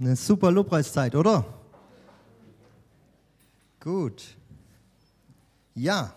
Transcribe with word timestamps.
Eine 0.00 0.14
super 0.14 0.52
Lobpreiszeit, 0.52 1.16
oder? 1.16 1.44
Gut. 3.80 4.22
Ja. 5.74 6.14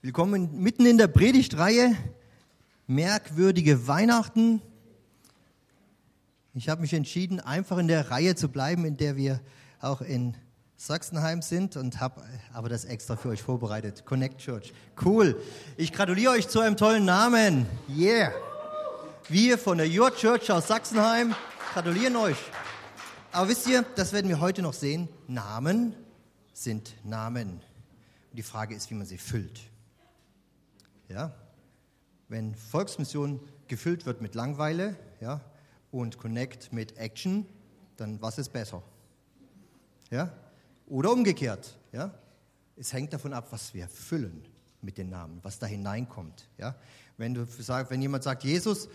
Willkommen 0.00 0.60
mitten 0.60 0.84
in 0.84 0.98
der 0.98 1.06
Predigtreihe 1.06 1.94
Merkwürdige 2.88 3.86
Weihnachten. 3.86 4.60
Ich 6.54 6.68
habe 6.68 6.80
mich 6.80 6.92
entschieden, 6.92 7.38
einfach 7.38 7.78
in 7.78 7.86
der 7.86 8.10
Reihe 8.10 8.34
zu 8.34 8.48
bleiben, 8.48 8.84
in 8.84 8.96
der 8.96 9.14
wir 9.14 9.40
auch 9.80 10.00
in 10.00 10.34
Sachsenheim 10.76 11.40
sind 11.40 11.76
und 11.76 12.00
habe 12.00 12.24
aber 12.52 12.68
das 12.68 12.84
extra 12.84 13.14
für 13.14 13.28
euch 13.28 13.42
vorbereitet. 13.42 14.04
Connect 14.06 14.38
Church. 14.38 14.72
Cool. 15.04 15.40
Ich 15.76 15.92
gratuliere 15.92 16.32
euch 16.32 16.48
zu 16.48 16.58
einem 16.58 16.76
tollen 16.76 17.04
Namen. 17.04 17.66
Yeah. 17.88 18.32
Wir 19.28 19.56
von 19.56 19.78
der 19.78 19.86
Your 19.86 20.12
Church 20.12 20.50
aus 20.50 20.66
Sachsenheim 20.66 21.36
gratulieren 21.72 22.16
euch. 22.16 22.36
Aber 23.32 23.48
wisst 23.48 23.66
ihr, 23.66 23.82
das 23.96 24.12
werden 24.12 24.28
wir 24.28 24.40
heute 24.40 24.60
noch 24.60 24.74
sehen. 24.74 25.08
Namen 25.26 25.94
sind 26.52 26.94
Namen. 27.02 27.62
Und 28.30 28.36
die 28.36 28.42
Frage 28.42 28.74
ist, 28.74 28.90
wie 28.90 28.94
man 28.94 29.06
sie 29.06 29.16
füllt. 29.16 29.58
Ja? 31.08 31.34
Wenn 32.28 32.54
Volksmission 32.54 33.40
gefüllt 33.68 34.04
wird 34.04 34.20
mit 34.20 34.34
Langweile 34.34 34.96
ja, 35.22 35.40
und 35.90 36.18
Connect 36.18 36.74
mit 36.74 36.98
Action, 36.98 37.46
dann 37.96 38.20
was 38.20 38.36
ist 38.36 38.52
besser? 38.52 38.82
Ja? 40.10 40.30
Oder 40.88 41.10
umgekehrt. 41.10 41.78
Ja? 41.92 42.12
Es 42.76 42.92
hängt 42.92 43.14
davon 43.14 43.32
ab, 43.32 43.46
was 43.50 43.72
wir 43.72 43.88
füllen 43.88 44.44
mit 44.82 44.98
den 44.98 45.08
Namen, 45.08 45.38
was 45.42 45.58
da 45.58 45.64
hineinkommt. 45.64 46.50
Ja? 46.58 46.74
Wenn, 47.16 47.32
du 47.32 47.46
sag, 47.46 47.90
wenn 47.90 48.02
jemand 48.02 48.24
sagt, 48.24 48.44
Jesus, 48.44 48.90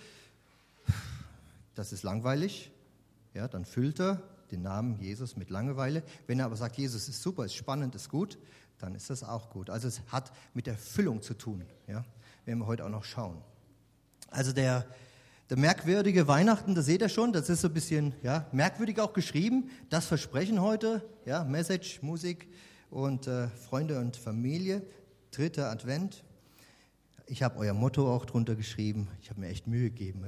das 1.74 1.92
ist 1.92 2.04
langweilig, 2.04 2.72
ja, 3.34 3.48
dann 3.48 3.66
füllt 3.66 4.00
er 4.00 4.22
den 4.52 4.62
Namen 4.62 5.00
Jesus 5.00 5.36
mit 5.36 5.50
Langeweile. 5.50 6.04
Wenn 6.26 6.40
er 6.40 6.46
aber 6.46 6.56
sagt, 6.56 6.78
Jesus 6.78 7.08
ist 7.08 7.22
super, 7.22 7.46
ist 7.46 7.56
spannend, 7.56 7.96
ist 7.96 8.10
gut, 8.10 8.38
dann 8.80 8.96
ist 8.96 9.10
das 9.10 9.24
auch 9.24 9.50
gut. 9.50 9.70
Also 9.70 9.88
es 9.88 10.02
hat 10.08 10.32
mit 10.54 10.68
der 10.68 10.78
Füllung 10.78 11.22
zu 11.22 11.34
tun, 11.34 11.64
ja, 11.88 12.06
werden 12.46 12.60
wir 12.60 12.68
heute 12.68 12.86
auch 12.86 12.90
noch 12.90 13.04
schauen. 13.04 13.42
Also 14.30 14.54
der, 14.54 14.86
der 15.50 15.58
merkwürdige 15.58 16.28
Weihnachten, 16.28 16.76
das 16.76 16.86
seht 16.86 17.02
ihr 17.02 17.10
schon, 17.10 17.34
das 17.34 17.50
ist 17.50 17.62
so 17.62 17.68
ein 17.68 17.74
bisschen 17.74 18.14
ja, 18.24 18.46
merkwürdig 18.52 19.00
auch 19.00 19.14
geschrieben. 19.14 19.70
Das 19.90 20.06
Versprechen 20.06 20.62
heute, 20.62 21.04
ja, 21.26 21.44
Message, 21.44 22.02
Musik 22.02 22.48
und 22.90 23.28
äh, 23.28 23.48
Freunde 23.48 24.00
und 24.00 24.18
Familie, 24.18 24.82
dritter 25.32 25.72
Advent. 25.72 26.24
Ich 27.26 27.44
habe 27.44 27.58
euer 27.58 27.74
Motto 27.74 28.14
auch 28.14 28.26
drunter 28.26 28.56
geschrieben. 28.56 29.10
Ich 29.22 29.30
habe 29.30 29.42
mir 29.42 29.48
echt 29.48 29.68
Mühe 29.68 29.90
gegeben. 29.90 30.24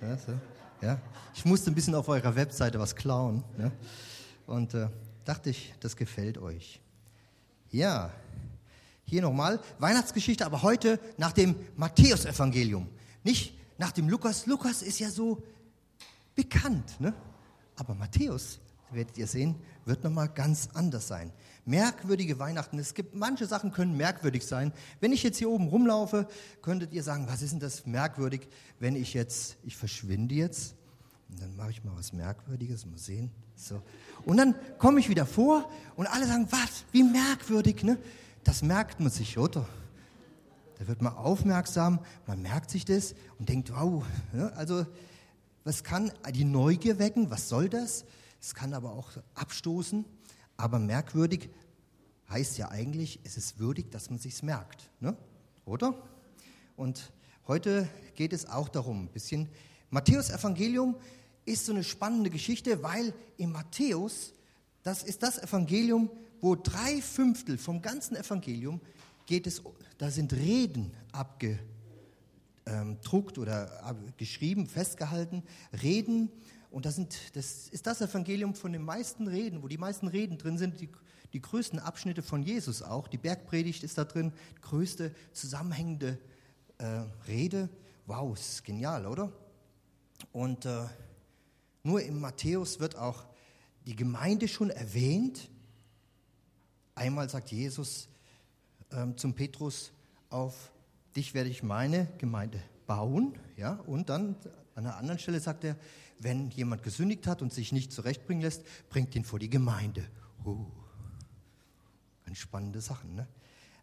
Ja? 0.00 0.08
Ja, 0.08 0.16
so. 0.16 0.32
Ja? 0.80 0.98
Ich 1.34 1.44
musste 1.44 1.70
ein 1.70 1.74
bisschen 1.74 1.94
auf 1.94 2.08
eurer 2.08 2.34
Webseite 2.36 2.78
was 2.78 2.96
klauen. 2.96 3.44
Ja? 3.58 3.70
Und 4.46 4.74
äh, 4.74 4.88
dachte 5.24 5.50
ich, 5.50 5.74
das 5.80 5.96
gefällt 5.96 6.38
euch. 6.38 6.80
Ja, 7.70 8.10
hier 9.04 9.22
nochmal 9.22 9.60
Weihnachtsgeschichte, 9.78 10.46
aber 10.46 10.62
heute 10.62 11.00
nach 11.16 11.32
dem 11.32 11.56
Matthäusevangelium. 11.76 12.88
Nicht 13.24 13.54
nach 13.78 13.92
dem 13.92 14.08
Lukas. 14.08 14.46
Lukas 14.46 14.82
ist 14.82 14.98
ja 14.98 15.10
so 15.10 15.42
bekannt, 16.34 17.00
ne? 17.00 17.12
aber 17.76 17.94
Matthäus, 17.94 18.60
werdet 18.92 19.18
ihr 19.18 19.26
sehen, 19.26 19.56
wird 19.84 20.04
nochmal 20.04 20.28
ganz 20.28 20.68
anders 20.74 21.08
sein. 21.08 21.32
Merkwürdige 21.64 22.38
Weihnachten. 22.38 22.78
Es 22.78 22.94
gibt 22.94 23.14
manche 23.14 23.46
Sachen 23.46 23.72
können 23.72 23.96
merkwürdig 23.96 24.46
sein. 24.46 24.72
Wenn 25.00 25.12
ich 25.12 25.22
jetzt 25.22 25.38
hier 25.38 25.50
oben 25.50 25.68
rumlaufe, 25.68 26.26
könntet 26.62 26.92
ihr 26.92 27.02
sagen, 27.02 27.26
was 27.28 27.42
ist 27.42 27.52
denn 27.52 27.60
das 27.60 27.86
merkwürdig, 27.86 28.48
wenn 28.78 28.96
ich 28.96 29.14
jetzt, 29.14 29.56
ich 29.62 29.76
verschwinde 29.76 30.34
jetzt 30.34 30.74
und 31.30 31.40
dann 31.40 31.56
mache 31.56 31.70
ich 31.70 31.84
mal 31.84 31.92
was 31.96 32.12
Merkwürdiges, 32.12 32.86
mal 32.86 32.98
sehen. 32.98 33.30
So. 33.54 33.80
Und 34.24 34.36
dann 34.36 34.54
komme 34.78 35.00
ich 35.00 35.08
wieder 35.08 35.26
vor 35.26 35.70
und 35.96 36.06
alle 36.06 36.26
sagen, 36.26 36.46
was, 36.50 36.84
wie 36.92 37.02
merkwürdig, 37.02 37.82
ne? 37.82 37.98
Das 38.42 38.62
merkt 38.62 39.00
man 39.00 39.10
sich, 39.10 39.38
oder? 39.38 39.66
Da 40.78 40.88
wird 40.88 41.02
man 41.02 41.14
aufmerksam, 41.14 42.00
man 42.26 42.40
merkt 42.40 42.70
sich 42.70 42.86
das 42.86 43.14
und 43.38 43.50
denkt, 43.50 43.70
wow, 43.70 44.02
ne? 44.32 44.50
also 44.56 44.86
was 45.62 45.84
kann 45.84 46.10
die 46.32 46.44
Neugier 46.44 46.98
wecken, 46.98 47.30
was 47.30 47.50
soll 47.50 47.68
das? 47.68 48.06
Es 48.40 48.54
kann 48.54 48.72
aber 48.72 48.92
auch 48.92 49.10
abstoßen. 49.34 50.04
Aber 50.56 50.78
merkwürdig 50.78 51.50
heißt 52.28 52.58
ja 52.58 52.70
eigentlich, 52.70 53.20
es 53.24 53.36
ist 53.36 53.58
würdig, 53.58 53.90
dass 53.90 54.10
man 54.10 54.18
sich's 54.18 54.42
merkt, 54.42 54.90
ne? 55.00 55.16
oder? 55.64 55.94
Und 56.76 57.12
heute 57.46 57.88
geht 58.14 58.32
es 58.32 58.46
auch 58.46 58.68
darum, 58.68 59.04
ein 59.04 59.08
bisschen. 59.08 59.48
Matthäus 59.90 60.30
Evangelium 60.30 60.96
ist 61.44 61.66
so 61.66 61.72
eine 61.72 61.82
spannende 61.82 62.30
Geschichte, 62.30 62.82
weil 62.82 63.12
in 63.36 63.52
Matthäus, 63.52 64.32
das 64.82 65.02
ist 65.02 65.22
das 65.22 65.38
Evangelium, 65.38 66.10
wo 66.40 66.54
drei 66.54 67.02
Fünftel 67.02 67.58
vom 67.58 67.82
ganzen 67.82 68.16
Evangelium 68.16 68.80
geht 69.26 69.46
es, 69.46 69.62
da 69.98 70.10
sind 70.10 70.32
Reden 70.32 70.92
abgedruckt 71.12 73.38
oder 73.38 73.94
geschrieben, 74.16 74.66
festgehalten, 74.66 75.42
Reden 75.82 76.30
und 76.70 76.86
das, 76.86 76.96
sind, 76.96 77.36
das 77.36 77.68
ist 77.68 77.86
das 77.86 78.00
Evangelium 78.00 78.54
von 78.54 78.72
den 78.72 78.82
meisten 78.82 79.26
Reden, 79.26 79.62
wo 79.62 79.68
die 79.68 79.78
meisten 79.78 80.06
Reden 80.06 80.38
drin 80.38 80.56
sind, 80.56 80.80
die, 80.80 80.88
die 81.32 81.40
größten 81.40 81.78
Abschnitte 81.78 82.22
von 82.22 82.42
Jesus 82.42 82.82
auch. 82.82 83.08
Die 83.08 83.18
Bergpredigt 83.18 83.82
ist 83.82 83.98
da 83.98 84.04
drin, 84.04 84.32
größte 84.62 85.14
zusammenhängende 85.32 86.18
äh, 86.78 87.04
Rede. 87.26 87.68
Wow, 88.06 88.38
ist 88.38 88.64
genial, 88.64 89.06
oder? 89.06 89.32
Und 90.32 90.64
äh, 90.64 90.84
nur 91.82 92.02
im 92.02 92.20
Matthäus 92.20 92.78
wird 92.78 92.96
auch 92.96 93.24
die 93.86 93.96
Gemeinde 93.96 94.46
schon 94.46 94.70
erwähnt. 94.70 95.50
Einmal 96.94 97.28
sagt 97.30 97.50
Jesus 97.50 98.08
ähm, 98.92 99.16
zum 99.16 99.34
Petrus, 99.34 99.92
auf 100.28 100.72
dich 101.16 101.34
werde 101.34 101.50
ich 101.50 101.62
meine 101.62 102.06
Gemeinde 102.18 102.62
bauen. 102.86 103.34
Ja? 103.56 103.80
Und 103.86 104.08
dann 104.08 104.36
an 104.74 104.86
einer 104.86 104.96
anderen 104.96 105.18
Stelle 105.18 105.40
sagt 105.40 105.64
er, 105.64 105.76
wenn 106.20 106.50
jemand 106.50 106.82
gesündigt 106.82 107.26
hat 107.26 107.42
und 107.42 107.52
sich 107.52 107.72
nicht 107.72 107.92
zurechtbringen 107.92 108.42
lässt, 108.42 108.62
bringt 108.90 109.14
ihn 109.14 109.24
vor 109.24 109.38
die 109.38 109.50
Gemeinde. 109.50 110.06
Uh, 110.44 110.66
ganz 112.24 112.38
spannende 112.38 112.80
Sachen. 112.80 113.14
Ne? 113.14 113.26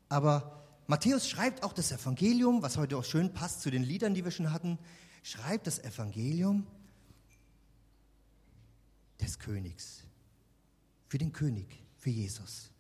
Aber 0.08 0.64
Matthäus 0.88 1.28
schreibt 1.28 1.64
auch 1.64 1.74
das 1.74 1.92
Evangelium, 1.92 2.62
was 2.62 2.78
heute 2.78 2.98
auch 2.98 3.04
schön 3.04 3.34
passt 3.34 3.62
zu 3.62 3.70
den 3.70 3.84
Liedern, 3.84 4.14
die 4.14 4.24
wir 4.24 4.32
schon 4.32 4.54
hatten, 4.54 4.78
schreibt 5.24 5.68
das 5.68 5.80
Evangelium 5.80 6.66
des 9.20 9.40
Königs. 9.40 10.04
Für 11.08 11.18
den 11.18 11.34
König, 11.34 11.84
für 11.98 12.10
Jesus. 12.10 12.72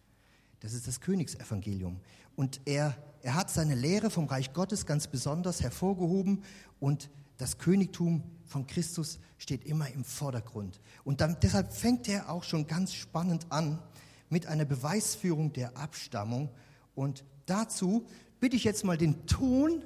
Das 0.59 0.73
ist 0.73 0.87
das 0.87 1.01
Königsevangelium. 1.01 1.99
Und 2.35 2.61
er, 2.65 2.95
er 3.23 3.35
hat 3.35 3.49
seine 3.49 3.75
Lehre 3.75 4.09
vom 4.09 4.25
Reich 4.25 4.53
Gottes 4.53 4.85
ganz 4.85 5.07
besonders 5.07 5.61
hervorgehoben 5.61 6.43
und 6.79 7.09
das 7.37 7.57
Königtum 7.57 8.23
von 8.45 8.65
Christus 8.67 9.19
steht 9.37 9.65
immer 9.65 9.89
im 9.91 10.03
Vordergrund. 10.03 10.79
Und 11.03 11.21
dann, 11.21 11.37
deshalb 11.41 11.73
fängt 11.73 12.07
er 12.07 12.29
auch 12.29 12.43
schon 12.43 12.67
ganz 12.67 12.93
spannend 12.93 13.45
an 13.49 13.81
mit 14.29 14.47
einer 14.47 14.65
Beweisführung 14.65 15.53
der 15.53 15.77
Abstammung. 15.77 16.49
Und 16.95 17.23
dazu 17.45 18.07
bitte 18.39 18.55
ich 18.55 18.63
jetzt 18.63 18.83
mal 18.83 18.97
den 18.97 19.25
Ton. 19.27 19.83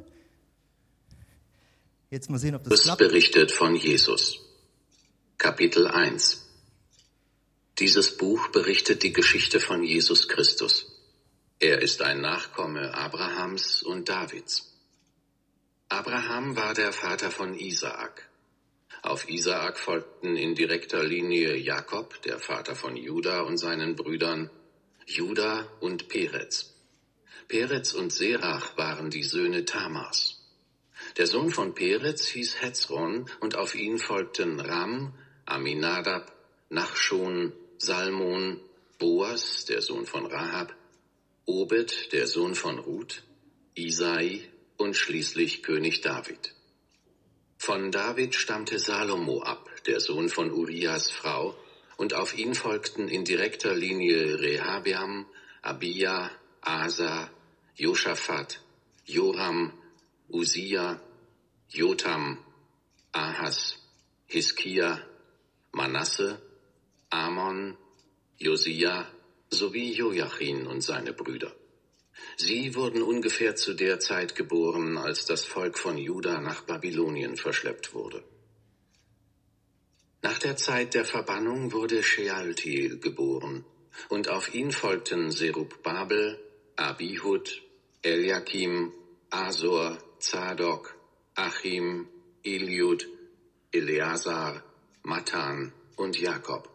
Jetzt 2.10 2.30
mal 2.30 2.40
sehen, 2.40 2.56
ob 2.56 2.64
das, 2.64 2.72
das 2.72 2.84
klappt. 2.84 3.00
berichtet 3.00 3.52
von 3.52 3.76
Jesus. 3.76 4.40
Kapitel 5.38 5.88
1. 5.88 6.48
Dieses 7.80 8.18
Buch 8.18 8.50
berichtet 8.50 9.04
die 9.04 9.14
Geschichte 9.14 9.60
von 9.60 9.84
Jesus 9.84 10.28
Christus. 10.28 10.86
Er 11.60 11.82
ist 11.82 12.02
ein 12.02 12.22
Nachkomme 12.22 12.94
Abrahams 12.94 13.82
und 13.82 14.10
Davids. 14.10 14.71
Abraham 15.92 16.56
war 16.56 16.74
der 16.74 16.94
Vater 16.94 17.32
von 17.32 17.54
Isaak. 17.54 18.30
Auf 19.02 19.28
Isaak 19.28 19.78
folgten 19.78 20.38
in 20.38 20.56
direkter 20.56 21.04
Linie 21.04 21.58
Jakob, 21.58 22.22
der 22.22 22.40
Vater 22.40 22.78
von 22.78 22.96
Juda 22.96 23.42
und 23.42 23.58
seinen 23.58 23.98
Brüdern, 23.98 24.50
Juda 25.06 25.68
und 25.82 26.08
Perez. 26.08 26.74
Perez 27.50 27.92
und 27.92 28.14
Serach 28.14 28.78
waren 28.78 29.10
die 29.10 29.24
Söhne 29.24 29.66
Tamas. 29.66 30.38
Der 31.18 31.28
Sohn 31.28 31.52
von 31.52 31.74
Perez 31.74 32.26
hieß 32.26 32.62
Hezron 32.62 33.30
und 33.42 33.58
auf 33.58 33.76
ihn 33.76 33.98
folgten 33.98 34.62
Ram, 34.62 35.14
Aminadab, 35.46 36.34
Nachschon, 36.70 37.52
Salmon, 37.80 38.62
Boas, 38.98 39.66
der 39.66 39.82
Sohn 39.82 40.06
von 40.06 40.26
Rahab, 40.26 40.74
Obed, 41.46 42.14
der 42.14 42.28
Sohn 42.28 42.56
von 42.56 42.80
Ruth, 42.80 43.24
Isai 43.76 44.51
und 44.82 44.96
schließlich 44.96 45.64
König 45.64 46.02
David. 46.02 46.54
Von 47.58 47.92
David 47.92 48.34
stammte 48.36 48.80
Salomo 48.80 49.44
ab, 49.44 49.70
der 49.86 50.00
Sohn 50.00 50.30
von 50.30 50.52
Urias 50.52 51.12
Frau, 51.12 51.56
und 51.98 52.16
auf 52.16 52.36
ihn 52.36 52.56
folgten 52.56 53.08
in 53.08 53.24
direkter 53.24 53.76
Linie 53.76 54.40
Rehabeam, 54.40 55.28
Abia, 55.62 56.32
Asa, 56.62 57.30
Josaphat, 57.76 58.60
Joram, 59.06 59.74
Usia, 60.30 61.00
Jotam, 61.70 62.40
Ahas, 63.12 63.78
Hiskia, 64.26 65.00
Manasse, 65.72 66.42
Amon, 67.12 67.78
Josia 68.40 69.06
sowie 69.52 69.94
Joachim 69.94 70.66
und 70.66 70.82
seine 70.82 71.14
Brüder. 71.14 71.54
Sie 72.38 72.76
wurden 72.76 73.02
ungefähr 73.02 73.56
zu 73.56 73.74
der 73.74 74.00
Zeit 74.00 74.36
geboren, 74.36 74.98
als 74.98 75.26
das 75.26 75.46
Volk 75.46 75.78
von 75.78 75.98
Juda 75.98 76.40
nach 76.42 76.62
Babylonien 76.62 77.38
verschleppt 77.38 77.94
wurde. 77.94 78.24
Nach 80.22 80.38
der 80.38 80.56
Zeit 80.56 80.94
der 80.94 81.06
Verbannung 81.06 81.72
wurde 81.72 82.04
Shealtiel 82.04 83.00
geboren, 83.00 83.66
und 84.10 84.30
auf 84.30 84.54
ihn 84.54 84.72
folgten 84.72 85.32
Serub-Babel, 85.32 86.40
Abihud, 86.76 87.62
Eliakim, 88.02 88.94
Asor, 89.30 89.98
Zadok, 90.20 90.96
Achim, 91.36 92.08
Eliud, 92.44 93.08
Eleazar, 93.72 94.64
Matan 95.04 95.74
und 95.96 96.20
Jakob. 96.20 96.70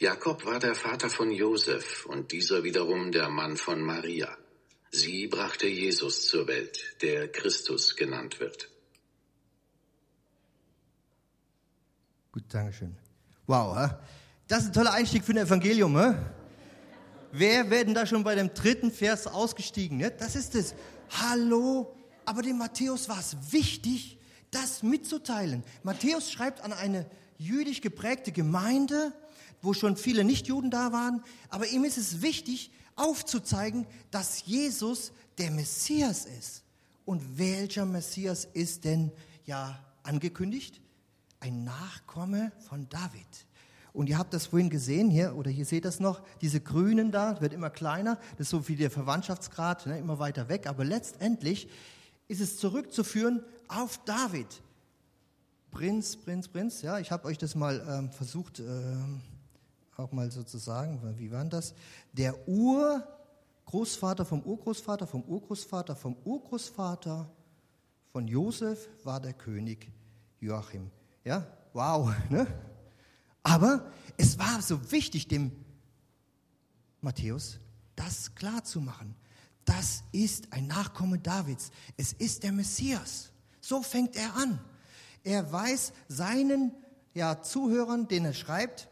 Jakob 0.00 0.46
war 0.46 0.60
der 0.60 0.76
Vater 0.76 1.10
von 1.10 1.32
Josef 1.32 2.06
und 2.06 2.30
dieser 2.30 2.62
wiederum 2.62 3.10
der 3.10 3.28
Mann 3.28 3.56
von 3.56 3.80
Maria. 3.82 4.28
Sie 4.92 5.26
brachte 5.26 5.66
Jesus 5.66 6.28
zur 6.28 6.46
Welt, 6.46 6.78
der 7.02 7.26
Christus 7.26 7.96
genannt 7.96 8.38
wird. 8.38 8.70
Gut, 12.30 12.44
Dankeschön. 12.48 12.96
Wow, 13.48 13.90
das 14.46 14.60
ist 14.60 14.66
ein 14.68 14.72
toller 14.72 14.92
Einstieg 14.92 15.24
für 15.24 15.32
ein 15.32 15.38
Evangelium. 15.38 15.98
Hä? 15.98 16.14
Wer 17.32 17.68
werden 17.68 17.92
da 17.92 18.06
schon 18.06 18.22
bei 18.22 18.36
dem 18.36 18.54
dritten 18.54 18.92
Vers 18.92 19.26
ausgestiegen? 19.26 19.98
Ne? 19.98 20.12
Das 20.12 20.36
ist 20.36 20.54
es. 20.54 20.76
Hallo, 21.10 21.92
aber 22.24 22.42
dem 22.42 22.58
Matthäus 22.58 23.08
war 23.08 23.18
es 23.18 23.36
wichtig, 23.50 24.18
das 24.52 24.84
mitzuteilen. 24.84 25.64
Matthäus 25.82 26.30
schreibt 26.30 26.60
an 26.60 26.72
eine 26.72 27.10
jüdisch 27.36 27.80
geprägte 27.80 28.30
Gemeinde, 28.30 29.12
wo 29.62 29.72
schon 29.72 29.96
viele 29.96 30.24
Nichtjuden 30.24 30.70
da 30.70 30.92
waren, 30.92 31.22
aber 31.48 31.66
ihm 31.68 31.84
ist 31.84 31.98
es 31.98 32.22
wichtig, 32.22 32.70
aufzuzeigen, 32.96 33.86
dass 34.10 34.44
Jesus 34.46 35.12
der 35.38 35.50
Messias 35.50 36.26
ist. 36.26 36.64
Und 37.04 37.38
welcher 37.38 37.86
Messias 37.86 38.44
ist 38.44 38.84
denn 38.84 39.12
ja 39.44 39.78
angekündigt? 40.02 40.80
Ein 41.40 41.64
Nachkomme 41.64 42.52
von 42.68 42.88
David. 42.88 43.46
Und 43.92 44.08
ihr 44.08 44.18
habt 44.18 44.34
das 44.34 44.46
vorhin 44.46 44.70
gesehen 44.70 45.10
hier, 45.10 45.34
oder 45.34 45.50
hier 45.50 45.64
seht 45.64 45.84
das 45.84 46.00
noch, 46.00 46.20
diese 46.40 46.60
Grünen 46.60 47.10
da, 47.10 47.40
wird 47.40 47.52
immer 47.52 47.70
kleiner, 47.70 48.16
das 48.36 48.46
ist 48.46 48.50
so 48.50 48.68
wie 48.68 48.76
der 48.76 48.90
Verwandtschaftsgrad, 48.90 49.86
ne, 49.86 49.98
immer 49.98 50.18
weiter 50.18 50.48
weg, 50.48 50.66
aber 50.66 50.84
letztendlich 50.84 51.68
ist 52.28 52.40
es 52.40 52.58
zurückzuführen 52.58 53.42
auf 53.68 53.98
David. 54.04 54.46
Prinz, 55.70 56.16
Prinz, 56.16 56.48
Prinz, 56.48 56.82
ja, 56.82 56.98
ich 56.98 57.10
habe 57.10 57.26
euch 57.26 57.38
das 57.38 57.54
mal 57.54 57.84
ähm, 57.88 58.12
versucht, 58.12 58.60
ähm, 58.60 59.20
auch 59.98 60.12
mal 60.12 60.30
sozusagen, 60.30 61.00
wie 61.18 61.32
war 61.32 61.44
das? 61.44 61.74
Der 62.12 62.48
Urgroßvater 62.48 64.24
vom 64.24 64.42
Urgroßvater, 64.42 65.08
vom 65.08 65.22
Urgroßvater, 65.24 65.96
vom 65.96 66.16
Urgroßvater 66.24 67.28
von 68.12 68.28
Josef 68.28 68.88
war 69.02 69.18
der 69.18 69.32
König 69.32 69.90
Joachim. 70.40 70.88
Ja, 71.24 71.44
wow, 71.72 72.12
ne? 72.30 72.46
Aber 73.42 73.90
es 74.16 74.38
war 74.38 74.62
so 74.62 74.92
wichtig, 74.92 75.26
dem 75.26 75.50
Matthäus 77.00 77.58
das 77.96 78.32
klar 78.36 78.62
zu 78.62 78.80
machen. 78.80 79.16
Das 79.64 80.04
ist 80.12 80.52
ein 80.52 80.68
Nachkomme 80.68 81.18
Davids. 81.18 81.72
Es 81.96 82.12
ist 82.12 82.44
der 82.44 82.52
Messias. 82.52 83.32
So 83.60 83.82
fängt 83.82 84.14
er 84.14 84.32
an. 84.36 84.60
Er 85.24 85.50
weiß 85.50 85.92
seinen 86.06 86.72
ja, 87.14 87.42
Zuhörern, 87.42 88.06
denen 88.06 88.26
er 88.26 88.34
schreibt, 88.34 88.88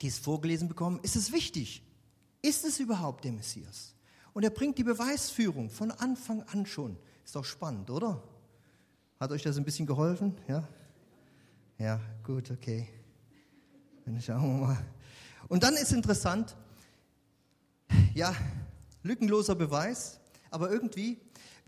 die 0.00 0.08
es 0.08 0.18
vorgelesen 0.18 0.68
bekommen, 0.68 1.00
ist 1.02 1.16
es 1.16 1.32
wichtig. 1.32 1.82
Ist 2.42 2.64
es 2.64 2.78
überhaupt 2.78 3.24
der 3.24 3.32
Messias? 3.32 3.94
Und 4.32 4.44
er 4.44 4.50
bringt 4.50 4.78
die 4.78 4.84
Beweisführung 4.84 5.70
von 5.70 5.90
Anfang 5.90 6.42
an 6.44 6.66
schon. 6.66 6.96
Ist 7.24 7.34
doch 7.34 7.44
spannend, 7.44 7.90
oder? 7.90 8.22
Hat 9.18 9.32
euch 9.32 9.42
das 9.42 9.56
ein 9.56 9.64
bisschen 9.64 9.86
geholfen? 9.86 10.36
Ja? 10.46 10.68
Ja, 11.78 12.00
gut, 12.24 12.50
okay. 12.50 12.88
Dann 14.04 14.20
schauen 14.20 14.60
wir 14.60 14.66
mal. 14.66 14.86
Und 15.48 15.62
dann 15.62 15.74
ist 15.74 15.92
interessant, 15.92 16.56
ja, 18.14 18.34
lückenloser 19.02 19.54
Beweis, 19.54 20.20
aber 20.50 20.70
irgendwie, 20.70 21.18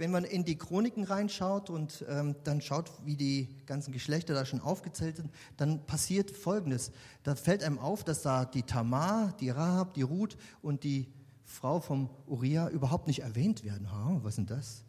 wenn 0.00 0.10
man 0.10 0.24
in 0.24 0.46
die 0.46 0.56
Chroniken 0.56 1.04
reinschaut 1.04 1.68
und 1.68 2.06
ähm, 2.08 2.34
dann 2.44 2.62
schaut, 2.62 2.90
wie 3.04 3.16
die 3.16 3.54
ganzen 3.66 3.92
Geschlechter 3.92 4.32
da 4.32 4.46
schon 4.46 4.62
aufgezählt 4.62 5.18
sind, 5.18 5.30
dann 5.58 5.84
passiert 5.84 6.30
Folgendes. 6.30 6.90
Da 7.22 7.34
fällt 7.34 7.62
einem 7.62 7.78
auf, 7.78 8.02
dass 8.02 8.22
da 8.22 8.46
die 8.46 8.62
Tamar, 8.62 9.36
die 9.40 9.50
Rahab, 9.50 9.92
die 9.92 10.00
Ruth 10.00 10.38
und 10.62 10.84
die 10.84 11.12
Frau 11.44 11.80
vom 11.80 12.08
Uriah 12.26 12.70
überhaupt 12.70 13.08
nicht 13.08 13.20
erwähnt 13.20 13.62
werden. 13.62 13.92
Ha, 13.92 14.18
was 14.22 14.30
ist 14.30 14.36
denn 14.38 14.46
das? 14.46 14.84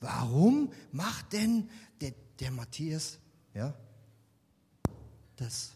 Warum 0.00 0.72
macht 0.92 1.34
denn 1.34 1.68
der, 2.00 2.14
der 2.40 2.50
Matthias 2.50 3.18
ja, 3.52 3.74
das? 5.36 5.72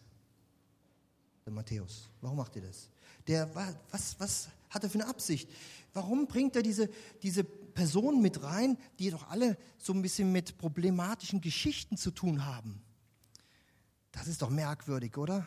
der 1.49 1.55
Matthäus. 1.55 2.11
Warum 2.21 2.37
macht 2.37 2.57
er 2.57 2.63
das? 2.63 2.91
Der, 3.27 3.55
was, 3.91 4.17
was 4.19 4.49
hat 4.69 4.85
er 4.85 4.91
für 4.91 5.01
eine 5.01 5.09
Absicht? 5.09 5.49
Warum 5.95 6.27
bringt 6.27 6.57
er 6.57 6.63
diese, 6.63 6.91
diese 7.23 7.43
Personen 7.79 8.21
mit 8.21 8.43
rein, 8.43 8.77
die 8.99 9.09
doch 9.09 9.31
alle 9.31 9.57
so 9.79 9.93
ein 9.93 10.03
bisschen 10.03 10.33
mit 10.33 10.59
problematischen 10.59 11.41
Geschichten 11.41 11.97
zu 11.97 12.11
tun 12.11 12.45
haben? 12.45 12.83
Das 14.11 14.27
ist 14.27 14.43
doch 14.43 14.51
merkwürdig, 14.51 15.17
oder? 15.17 15.47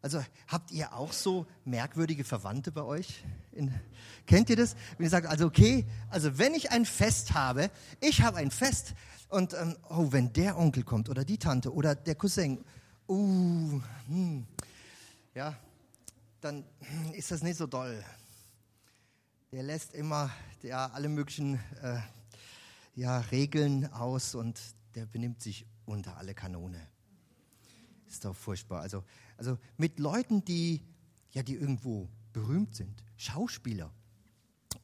Also 0.00 0.22
habt 0.46 0.70
ihr 0.70 0.92
auch 0.92 1.12
so 1.12 1.44
merkwürdige 1.64 2.22
Verwandte 2.22 2.70
bei 2.70 2.82
euch? 2.82 3.24
In, 3.50 3.74
kennt 4.26 4.48
ihr 4.48 4.54
das? 4.54 4.76
Wenn 4.96 5.06
ihr 5.06 5.10
sagt, 5.10 5.26
also 5.26 5.46
okay, 5.46 5.84
also 6.08 6.38
wenn 6.38 6.54
ich 6.54 6.70
ein 6.70 6.84
Fest 6.84 7.34
habe, 7.34 7.68
ich 7.98 8.22
habe 8.22 8.36
ein 8.36 8.52
Fest 8.52 8.94
und 9.28 9.52
ähm, 9.54 9.76
oh, 9.88 10.12
wenn 10.12 10.32
der 10.32 10.56
Onkel 10.56 10.84
kommt 10.84 11.08
oder 11.08 11.24
die 11.24 11.38
Tante 11.38 11.74
oder 11.74 11.96
der 11.96 12.14
Cousin, 12.14 12.64
uh, 13.08 13.80
hm, 14.06 14.46
ja, 15.34 15.56
dann 16.40 16.62
ist 17.12 17.32
das 17.32 17.42
nicht 17.42 17.56
so 17.56 17.66
doll. 17.66 18.04
Der 19.52 19.62
lässt 19.62 19.94
immer 19.94 20.30
ja, 20.62 20.86
alle 20.88 21.08
möglichen 21.08 21.60
äh, 21.80 22.00
ja, 22.96 23.20
Regeln 23.20 23.92
aus 23.92 24.34
und 24.34 24.60
der 24.96 25.06
benimmt 25.06 25.40
sich 25.40 25.66
unter 25.84 26.16
alle 26.16 26.34
Kanone. 26.34 26.80
Ist 28.08 28.24
doch 28.24 28.34
furchtbar. 28.34 28.80
Also, 28.80 29.04
also 29.36 29.56
mit 29.76 30.00
Leuten, 30.00 30.44
die, 30.44 30.82
ja, 31.30 31.44
die 31.44 31.54
irgendwo 31.54 32.08
berühmt 32.32 32.74
sind, 32.74 33.04
Schauspieler 33.16 33.92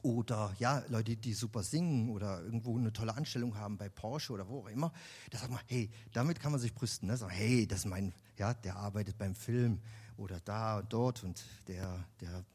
oder 0.01 0.55
ja, 0.59 0.81
Leute, 0.87 1.17
die 1.17 1.33
super 1.33 1.61
singen 1.63 2.09
oder 2.09 2.41
irgendwo 2.41 2.77
eine 2.77 2.93
tolle 2.93 3.15
Anstellung 3.15 3.57
haben 3.57 3.77
bei 3.77 3.89
Porsche 3.89 4.31
oder 4.31 4.47
wo 4.47 4.61
auch 4.61 4.67
immer, 4.67 4.93
da 5.29 5.39
sagt 5.39 5.51
man, 5.51 5.61
hey, 5.67 5.89
damit 6.13 6.39
kann 6.39 6.51
man 6.51 6.61
sich 6.61 6.73
brüsten. 6.73 7.09
Ne? 7.09 7.19
Hey, 7.27 7.67
das 7.67 7.79
ist 7.79 7.85
mein, 7.85 8.13
ja, 8.37 8.53
der 8.53 8.77
arbeitet 8.77 9.17
beim 9.17 9.35
Film 9.35 9.81
oder 10.15 10.39
da 10.39 10.79
und 10.79 10.93
dort 10.93 11.23
und 11.23 11.43
der, 11.67 12.05
der 12.21 12.45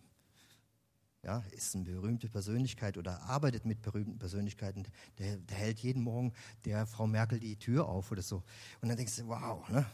ja, 1.28 1.44
ist 1.50 1.74
eine 1.74 1.84
berühmte 1.84 2.26
Persönlichkeit 2.26 2.96
oder 2.96 3.20
arbeitet 3.24 3.66
mit 3.66 3.82
berühmten 3.82 4.18
Persönlichkeiten, 4.18 4.86
der, 5.18 5.36
der, 5.36 5.58
hält 5.58 5.78
jeden 5.80 6.02
Morgen 6.02 6.32
der 6.64 6.86
Frau 6.86 7.06
Merkel 7.06 7.38
die 7.38 7.56
Tür 7.56 7.86
auf 7.86 8.10
oder 8.10 8.22
so. 8.22 8.42
Und 8.80 8.88
dann 8.88 8.96
denkst 8.96 9.16
du, 9.16 9.28
wow, 9.28 9.68
ne? 9.68 9.84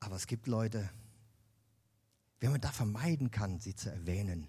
Aber 0.00 0.16
es 0.16 0.26
gibt 0.26 0.46
Leute, 0.46 0.88
wenn 2.40 2.52
man 2.52 2.60
da 2.62 2.72
vermeiden 2.72 3.30
kann, 3.30 3.60
sie 3.60 3.74
zu 3.74 3.90
erwähnen, 3.90 4.48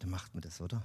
dann 0.00 0.10
macht 0.10 0.34
man 0.34 0.42
das, 0.42 0.60
oder? 0.60 0.82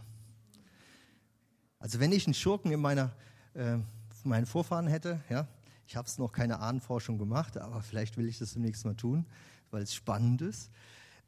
Also 1.80 2.00
wenn 2.00 2.14
ich 2.14 2.26
einen 2.26 2.36
Schurken 2.36 2.72
in 2.72 2.80
meiner, 2.80 3.14
äh, 3.54 3.80
meinen 4.24 4.46
Vorfahren 4.46 4.88
hätte, 4.88 5.22
ja, 5.30 5.46
ich 5.88 5.98
habe 5.98 6.08
es 6.08 6.18
noch 6.18 6.32
keine 6.32 6.60
Ahnenforschung 6.60 7.18
gemacht, 7.18 7.58
aber 7.58 7.82
vielleicht 7.82 8.16
will 8.16 8.30
ich 8.30 8.38
das 8.38 8.54
demnächst 8.54 8.86
mal 8.86 8.96
tun 8.96 9.26
weil 9.74 9.82
es 9.82 9.94
spannend 9.94 10.42
ist. 10.42 10.70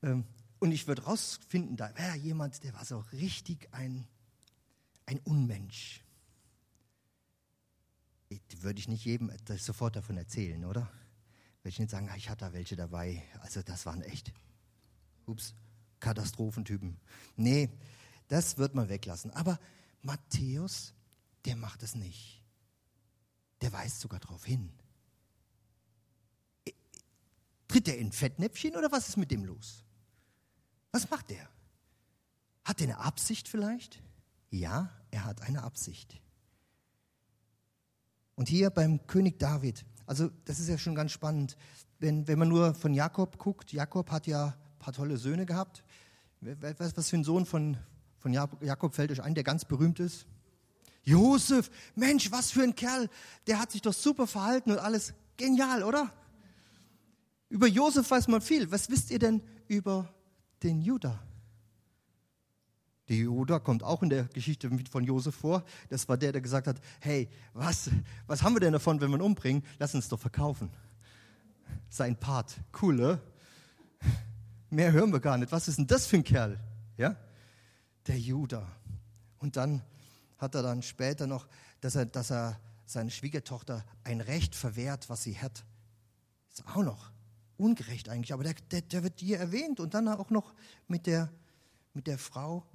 Ähm, 0.03 0.24
und 0.65 0.72
ich 0.72 0.88
würde 0.88 1.03
rausfinden, 1.03 1.77
da 1.77 1.95
wäre 1.95 2.15
jemand, 2.15 2.63
der 2.63 2.74
war 2.74 2.84
so 2.84 2.98
richtig 3.12 3.72
ein, 3.72 4.07
ein 5.05 5.19
Unmensch. 5.19 6.03
Würde 8.62 8.79
ich 8.79 8.88
nicht 8.88 9.05
jedem 9.05 9.31
sofort 9.57 9.95
davon 9.95 10.17
erzählen, 10.17 10.65
oder? 10.65 10.91
Würde 11.62 11.69
ich 11.69 11.77
nicht 11.77 11.91
sagen, 11.91 12.10
ah, 12.10 12.15
ich 12.15 12.31
hatte 12.31 12.45
da 12.45 12.53
welche 12.53 12.75
dabei. 12.75 13.22
Also 13.41 13.62
das 13.62 13.86
waren 13.86 14.01
echt, 14.01 14.34
ups, 15.27 15.53
Katastrophentypen. 16.00 16.98
Nee, 17.36 17.69
das 18.27 18.57
wird 18.57 18.74
man 18.74 18.89
weglassen. 18.89 19.29
Aber 19.29 19.60
Matthäus, 20.01 20.95
der 21.45 21.57
macht 21.57 21.84
es 21.84 21.93
nicht. 21.93 22.41
Der 23.62 23.72
weist 23.72 24.00
sogar 24.00 24.19
darauf 24.19 24.43
hin. 24.43 24.74
Tritt 27.67 27.88
er 27.88 28.00
in 28.00 28.12
Fettnäpfchen 28.12 28.75
oder 28.75 28.91
was 28.91 29.10
ist 29.10 29.17
mit 29.17 29.29
dem 29.29 29.45
los? 29.45 29.85
Was 30.96 31.10
macht 31.10 31.30
er? 31.30 31.46
Hat 32.64 32.80
er 32.80 32.88
eine 32.88 33.00
Absicht 33.00 33.50
vielleicht? 33.50 34.02
Ja, 34.50 34.90
er 35.12 35.25
hat 35.25 35.42
eine 35.42 35.62
Absicht. 35.64 36.22
Und 38.36 38.48
hier 38.48 38.70
beim 38.70 39.06
König 39.06 39.38
David, 39.38 39.84
Also 40.06 40.30
das 40.46 40.62
ist 40.62 40.70
ja 40.70 40.78
schon 40.78 40.96
ganz 40.96 41.12
spannend. 41.12 41.58
Wenn, 42.00 42.30
wenn 42.30 42.40
man 42.40 42.48
nur 42.48 42.74
von 42.75 42.94
Jakob 42.94 43.38
guckt, 43.40 43.74
Jakob 43.74 44.10
hat 44.10 44.25
ja 44.25 44.46
ein 44.46 44.80
paar 44.80 44.94
tolle 44.94 45.18
Söhne 45.18 45.46
gehabt. 45.46 45.84
Was, 46.40 46.96
was 46.96 47.10
für 47.10 47.18
ein 47.18 47.25
Sohn 47.25 47.46
von, 47.46 47.75
von 48.20 48.32
Jakob 48.32 48.96
fällt 48.96 49.12
euch 49.12 49.22
ein, 49.22 49.36
der 49.36 49.44
ganz 49.44 49.66
berühmt 49.66 50.00
ist? 50.00 50.25
Josef, 51.04 51.70
Mensch, 51.96 52.32
was 52.32 52.52
für 52.52 52.64
ein 52.64 52.74
Kerl. 52.74 53.10
Der 53.48 53.60
hat 53.60 53.70
sich 53.70 53.82
doch 53.82 53.94
super 53.94 54.28
verhalten 54.28 54.72
und 54.72 54.78
alles. 54.78 55.14
Genial, 55.36 55.84
oder? 55.84 56.10
Über 57.50 57.68
Josef 57.68 58.10
weiß 58.10 58.30
man 58.30 58.40
viel. 58.40 58.72
Was 58.72 58.90
wisst 58.90 59.12
ihr 59.12 59.20
denn 59.20 59.44
über 59.68 60.14
den 60.65 60.81
Judah? 60.81 61.19
Der 63.07 63.17
Judah 63.17 63.60
kommt 63.60 63.84
auch 63.84 64.01
in 64.01 64.10
der 64.10 64.24
Geschichte 64.25 64.69
von 64.89 65.03
Josef 65.03 65.36
vor. 65.36 65.63
Das 65.89 66.10
war 66.10 66.17
der, 66.17 66.31
der 66.31 66.41
gesagt 66.41 66.65
hat, 66.65 66.81
hey, 67.00 67.29
was, 67.53 67.91
was 68.25 68.41
haben 68.41 68.55
wir 68.55 68.60
denn 68.60 68.74
davon, 68.74 69.00
wenn 69.00 69.12
wir 69.12 69.17
ihn 69.17 69.22
umbringen? 69.22 69.63
Lass 69.77 69.93
uns 69.93 70.10
doch 70.10 70.19
verkaufen. 70.19 70.72
Sein 71.88 72.19
Part. 72.19 72.57
Cool, 72.81 72.95
ne? 72.95 73.22
Mehr 74.72 74.91
hören 74.91 75.13
wir 75.13 75.19
gar 75.19 75.38
nicht. 75.38 75.51
Was 75.51 75.67
ist 75.67 75.77
denn 75.77 75.86
das 75.86 76.07
für 76.07 76.17
ein 76.17 76.24
Kerl? 76.24 76.60
Ja? 76.98 77.15
Der 78.07 78.19
Judah. 78.19 78.67
Und 79.38 79.55
dann 79.55 79.84
hat 80.39 80.55
er 80.55 80.63
dann 80.63 80.81
später 80.81 81.27
noch, 81.27 81.48
dass 81.81 81.95
er, 81.95 82.07
dass 82.07 82.31
er 82.31 82.60
seine 82.86 83.12
Schwiegertochter 83.12 83.86
ein 84.03 84.19
Recht 84.19 84.55
verwehrt, 84.55 85.10
was 85.10 85.24
sie 85.24 85.38
hat. 85.38 85.63
Ist 86.50 86.67
auch 86.67 86.84
noch 86.84 87.12
ungerecht 87.57 88.09
eigentlich, 88.09 88.33
aber 88.33 88.43
der, 88.43 88.55
der, 88.71 88.81
der 88.81 89.03
wird 89.03 89.19
hier 89.19 89.39
erwähnt 89.39 89.79
und 89.79 89.93
dann 89.93 90.07
auch 90.07 90.29
noch 90.29 90.53
mit 90.88 91.07
der, 91.07 91.31
mit 91.93 92.07
der 92.07 92.17
Frau 92.17 92.65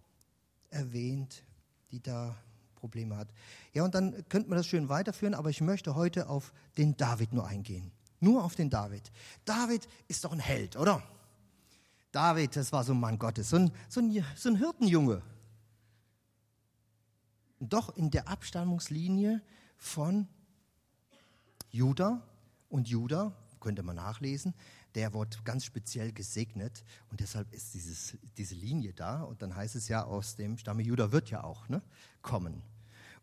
erwähnt, 0.70 1.42
die 1.90 2.00
da 2.00 2.36
Probleme 2.76 3.16
hat. 3.16 3.28
Ja, 3.72 3.84
und 3.84 3.94
dann 3.94 4.26
könnte 4.28 4.48
man 4.48 4.56
das 4.56 4.66
schön 4.66 4.88
weiterführen, 4.88 5.34
aber 5.34 5.50
ich 5.50 5.60
möchte 5.60 5.94
heute 5.94 6.28
auf 6.28 6.52
den 6.78 6.96
David 6.96 7.32
nur 7.32 7.46
eingehen. 7.46 7.92
Nur 8.20 8.44
auf 8.44 8.54
den 8.54 8.70
David. 8.70 9.10
David 9.44 9.86
ist 10.08 10.24
doch 10.24 10.32
ein 10.32 10.40
Held, 10.40 10.76
oder? 10.76 11.02
David, 12.12 12.56
das 12.56 12.72
war 12.72 12.84
so 12.84 12.92
ein 12.92 13.00
Mann 13.00 13.18
Gottes, 13.18 13.50
so 13.50 13.56
ein, 13.56 13.70
so 13.88 14.00
ein, 14.00 14.24
so 14.36 14.48
ein 14.48 14.56
Hirtenjunge. 14.56 15.22
Doch 17.60 17.94
in 17.96 18.10
der 18.10 18.28
Abstammungslinie 18.28 19.42
von 19.76 20.26
Juda 21.70 22.22
und 22.68 22.88
Juda 22.88 23.32
könnte 23.60 23.82
man 23.82 23.96
nachlesen, 23.96 24.54
der 24.94 25.14
wird 25.14 25.44
ganz 25.44 25.64
speziell 25.64 26.12
gesegnet 26.12 26.84
und 27.10 27.20
deshalb 27.20 27.52
ist 27.52 27.74
dieses, 27.74 28.16
diese 28.36 28.54
Linie 28.54 28.92
da 28.92 29.22
und 29.22 29.42
dann 29.42 29.54
heißt 29.54 29.76
es 29.76 29.88
ja, 29.88 30.04
aus 30.04 30.36
dem 30.36 30.58
Stamme 30.58 30.82
Juda 30.82 31.12
wird 31.12 31.30
ja 31.30 31.44
auch 31.44 31.68
ne, 31.68 31.82
kommen. 32.22 32.62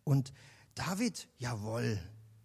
Und 0.04 0.32
David, 0.76 1.28
jawohl, 1.38 2.00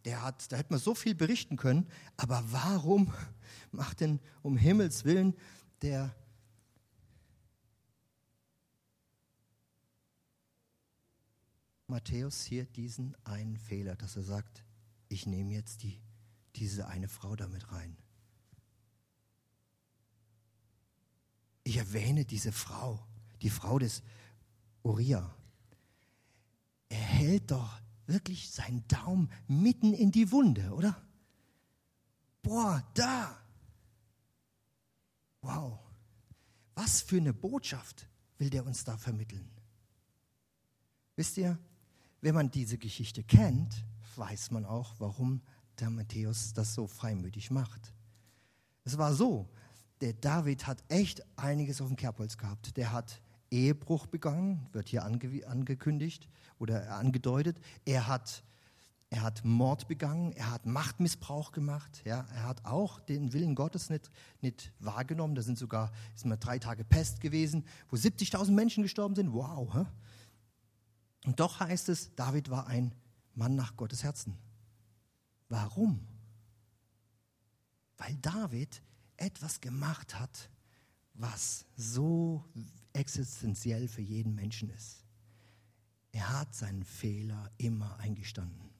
der 0.04 0.22
hat, 0.22 0.50
da 0.50 0.56
hätte 0.56 0.72
man 0.72 0.80
so 0.80 0.94
viel 0.94 1.14
berichten 1.14 1.56
können, 1.56 1.88
aber 2.16 2.42
warum 2.48 3.12
macht 3.70 4.00
denn 4.00 4.20
um 4.42 4.56
Himmels 4.56 5.04
Willen 5.04 5.34
der 5.82 6.14
Matthäus 11.86 12.42
hier 12.42 12.64
diesen 12.64 13.14
einen 13.24 13.58
Fehler, 13.58 13.96
dass 13.96 14.16
er 14.16 14.22
sagt, 14.22 14.64
ich 15.08 15.26
nehme 15.26 15.52
jetzt 15.52 15.82
die 15.82 16.00
diese 16.56 16.86
eine 16.88 17.08
Frau 17.08 17.36
damit 17.36 17.70
rein. 17.72 17.96
Ich 21.64 21.76
erwähne 21.76 22.24
diese 22.24 22.52
Frau, 22.52 23.06
die 23.40 23.50
Frau 23.50 23.78
des 23.78 24.02
Uriah. 24.82 25.34
Er 26.88 26.98
hält 26.98 27.50
doch 27.50 27.80
wirklich 28.06 28.50
seinen 28.50 28.86
Daumen 28.88 29.30
mitten 29.46 29.94
in 29.94 30.10
die 30.10 30.30
Wunde, 30.32 30.72
oder? 30.72 31.00
Boah, 32.42 32.82
da! 32.94 33.38
Wow, 35.40 35.78
was 36.74 37.00
für 37.00 37.16
eine 37.16 37.32
Botschaft 37.32 38.08
will 38.38 38.50
der 38.50 38.64
uns 38.64 38.84
da 38.84 38.96
vermitteln? 38.96 39.50
Wisst 41.16 41.36
ihr, 41.36 41.58
wenn 42.20 42.34
man 42.34 42.50
diese 42.50 42.78
Geschichte 42.78 43.22
kennt, 43.22 43.84
weiß 44.16 44.50
man 44.50 44.64
auch, 44.64 44.94
warum 44.98 45.42
der 45.82 45.90
Matthäus 45.90 46.54
das 46.54 46.74
so 46.74 46.86
freimütig 46.86 47.50
macht. 47.50 47.92
Es 48.84 48.96
war 48.96 49.14
so, 49.14 49.48
der 50.00 50.12
David 50.14 50.66
hat 50.66 50.82
echt 50.88 51.22
einiges 51.36 51.80
auf 51.80 51.88
dem 51.88 51.96
Kerbholz 51.96 52.38
gehabt. 52.38 52.76
Der 52.76 52.92
hat 52.92 53.20
Ehebruch 53.50 54.06
begangen, 54.06 54.66
wird 54.72 54.88
hier 54.88 55.04
ange 55.04 55.46
angekündigt 55.46 56.28
oder 56.58 56.96
angedeutet. 56.96 57.60
Er 57.84 58.06
hat, 58.06 58.44
er 59.10 59.22
hat 59.22 59.44
Mord 59.44 59.88
begangen, 59.88 60.32
er 60.32 60.50
hat 60.50 60.66
Machtmissbrauch 60.66 61.52
gemacht. 61.52 62.02
Ja, 62.04 62.26
er 62.32 62.44
hat 62.44 62.64
auch 62.64 63.00
den 63.00 63.32
Willen 63.32 63.54
Gottes 63.54 63.90
nicht, 63.90 64.10
nicht 64.40 64.72
wahrgenommen. 64.78 65.34
Da 65.34 65.42
sind 65.42 65.58
sogar 65.58 65.92
ist 66.14 66.24
mal 66.24 66.36
drei 66.36 66.58
Tage 66.58 66.84
Pest 66.84 67.20
gewesen, 67.20 67.64
wo 67.90 67.96
70.000 67.96 68.52
Menschen 68.52 68.82
gestorben 68.82 69.14
sind. 69.14 69.32
Wow. 69.32 69.74
Hä? 69.74 69.84
Und 71.24 71.38
doch 71.38 71.60
heißt 71.60 71.88
es, 71.88 72.14
David 72.14 72.50
war 72.50 72.66
ein 72.68 72.94
Mann 73.34 73.54
nach 73.54 73.76
Gottes 73.76 74.02
Herzen. 74.02 74.36
Warum? 75.52 76.00
Weil 77.98 78.16
David 78.16 78.80
etwas 79.18 79.60
gemacht 79.60 80.18
hat, 80.18 80.48
was 81.12 81.66
so 81.76 82.42
existenziell 82.94 83.86
für 83.86 84.00
jeden 84.00 84.34
Menschen 84.34 84.70
ist. 84.70 85.04
Er 86.10 86.40
hat 86.40 86.54
seinen 86.54 86.84
Fehler 86.84 87.50
immer 87.58 87.98
eingestanden. 87.98 88.70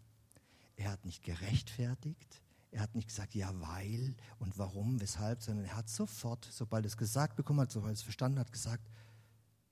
Er 0.76 0.92
hat 0.92 1.04
nicht 1.04 1.22
gerechtfertigt, 1.22 2.40
er 2.70 2.80
hat 2.80 2.94
nicht 2.94 3.08
gesagt, 3.08 3.34
ja, 3.34 3.52
weil 3.60 4.16
und 4.38 4.56
warum, 4.56 4.98
weshalb, 4.98 5.42
sondern 5.42 5.66
er 5.66 5.76
hat 5.76 5.90
sofort, 5.90 6.48
sobald 6.50 6.86
er 6.86 6.88
es 6.88 6.96
gesagt 6.96 7.36
bekommen 7.36 7.60
hat, 7.60 7.70
sobald 7.70 7.90
er 7.90 7.98
es 7.98 8.02
verstanden 8.02 8.38
hat, 8.38 8.50
gesagt, 8.50 8.88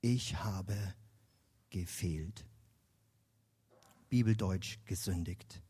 ich 0.02 0.36
habe 0.36 0.76
gefehlt. 1.70 2.44
Bibeldeutsch 4.10 4.80
gesündigt. 4.84 5.62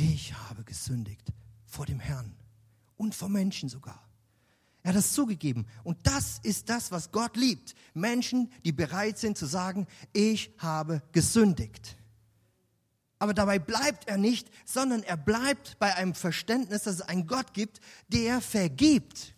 Ich 0.00 0.32
habe 0.32 0.62
gesündigt 0.62 1.32
vor 1.66 1.84
dem 1.84 1.98
Herrn 1.98 2.32
und 2.96 3.16
vor 3.16 3.28
Menschen 3.28 3.68
sogar. 3.68 4.00
Er 4.84 4.90
hat 4.90 4.96
das 4.96 5.12
zugegeben. 5.12 5.66
Und 5.82 5.98
das 6.04 6.38
ist 6.44 6.68
das, 6.68 6.92
was 6.92 7.10
Gott 7.10 7.36
liebt. 7.36 7.74
Menschen, 7.94 8.52
die 8.64 8.70
bereit 8.70 9.18
sind 9.18 9.36
zu 9.36 9.46
sagen, 9.46 9.88
ich 10.12 10.54
habe 10.58 11.02
gesündigt. 11.10 11.96
Aber 13.18 13.34
dabei 13.34 13.58
bleibt 13.58 14.06
er 14.06 14.18
nicht, 14.18 14.48
sondern 14.64 15.02
er 15.02 15.16
bleibt 15.16 15.76
bei 15.80 15.92
einem 15.96 16.14
Verständnis, 16.14 16.84
dass 16.84 16.94
es 16.94 17.02
einen 17.02 17.26
Gott 17.26 17.52
gibt, 17.52 17.80
der 18.06 18.40
vergibt. 18.40 19.34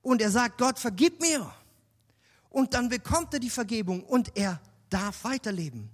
Und 0.00 0.22
er 0.22 0.30
sagt, 0.30 0.56
Gott, 0.56 0.78
vergib 0.78 1.20
mir. 1.20 1.52
Und 2.48 2.72
dann 2.72 2.88
bekommt 2.88 3.34
er 3.34 3.40
die 3.40 3.50
Vergebung 3.50 4.02
und 4.02 4.34
er 4.34 4.62
darf 4.88 5.24
weiterleben. 5.24 5.90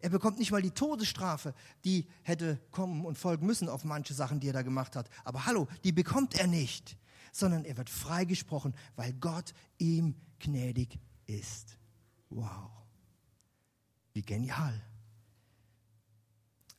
Er 0.00 0.10
bekommt 0.10 0.38
nicht 0.38 0.52
mal 0.52 0.62
die 0.62 0.70
Todesstrafe, 0.70 1.54
die 1.84 2.06
hätte 2.22 2.60
kommen 2.70 3.04
und 3.04 3.18
folgen 3.18 3.46
müssen 3.46 3.68
auf 3.68 3.84
manche 3.84 4.14
Sachen, 4.14 4.40
die 4.40 4.48
er 4.48 4.52
da 4.52 4.62
gemacht 4.62 4.94
hat. 4.94 5.10
Aber 5.24 5.46
hallo, 5.46 5.66
die 5.82 5.92
bekommt 5.92 6.34
er 6.34 6.46
nicht, 6.46 6.96
sondern 7.32 7.64
er 7.64 7.76
wird 7.76 7.90
freigesprochen, 7.90 8.74
weil 8.96 9.12
Gott 9.14 9.54
ihm 9.78 10.14
gnädig 10.38 10.98
ist. 11.26 11.78
Wow. 12.30 12.70
Wie 14.12 14.22
genial. 14.22 14.80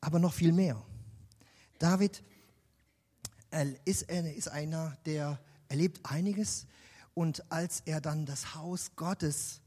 Aber 0.00 0.18
noch 0.18 0.32
viel 0.32 0.52
mehr. 0.52 0.82
David 1.78 2.22
ist, 3.84 4.08
einer, 4.48 4.96
der 5.04 5.40
erlebt 5.68 6.00
einiges 6.04 6.66
und 7.14 7.50
als 7.52 7.80
er 7.84 8.00
dann 8.00 8.24
das 8.24 8.54
Haus 8.54 8.92
Gottes 8.96 9.60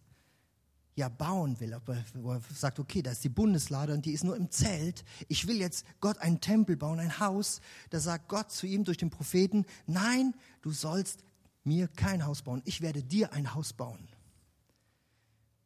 ja 0.96 1.10
bauen 1.10 1.60
will, 1.60 1.74
aber 1.74 2.04
wo 2.14 2.34
er 2.34 2.42
sagt, 2.54 2.80
okay, 2.80 3.02
da 3.02 3.12
ist 3.12 3.24
die 3.24 3.30
Bundeslade 3.30 3.94
und 3.94 4.06
die 4.06 4.12
ist 4.12 4.24
nur 4.24 4.36
im 4.36 4.52
Zelt. 4.52 5.04
Ich 5.28 5.48
will 5.48 5.58
jetzt 5.58 5.86
Gott 6.00 6.20
einen 6.20 6.40
Tempel 6.40 6.78
bauen, 6.78 7.00
ein 7.00 7.20
Haus. 7.20 7.62
Da 7.90 8.00
sagt 8.00 8.28
Gott 8.28 8.52
zu 8.52 8.68
ihm 8.68 8.84
durch 8.84 8.98
den 8.98 9.10
Propheten, 9.10 9.66
nein, 9.88 10.36
du 10.62 10.72
sollst 10.72 11.24
mir 11.64 11.88
kein 11.88 12.26
Haus 12.26 12.42
bauen. 12.42 12.62
Ich 12.66 12.82
werde 12.82 13.04
dir 13.04 13.34
ein 13.34 13.54
Haus 13.56 13.74
bauen. 13.74 14.08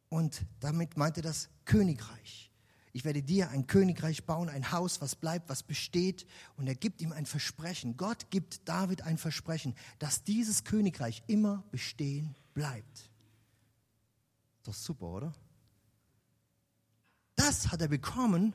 Und 0.08 0.42
damit 0.60 0.96
meinte 0.96 1.20
das 1.20 1.50
Königreich. 1.66 2.50
Ich 2.94 3.04
werde 3.04 3.22
dir 3.22 3.50
ein 3.50 3.66
Königreich 3.66 4.24
bauen, 4.24 4.48
ein 4.48 4.72
Haus, 4.72 5.02
was 5.02 5.14
bleibt, 5.14 5.50
was 5.50 5.62
besteht. 5.62 6.26
Und 6.56 6.66
er 6.66 6.74
gibt 6.74 7.02
ihm 7.02 7.12
ein 7.12 7.26
Versprechen. 7.26 7.98
Gott 7.98 8.30
gibt 8.30 8.66
David 8.66 9.02
ein 9.02 9.18
Versprechen, 9.18 9.74
dass 9.98 10.24
dieses 10.24 10.64
Königreich 10.64 11.22
immer 11.26 11.64
bestehen 11.70 12.34
bleibt 12.54 13.10
doch 14.68 14.74
super, 14.74 15.06
oder? 15.06 15.32
Das 17.34 17.72
hat 17.72 17.80
er 17.80 17.88
bekommen, 17.88 18.54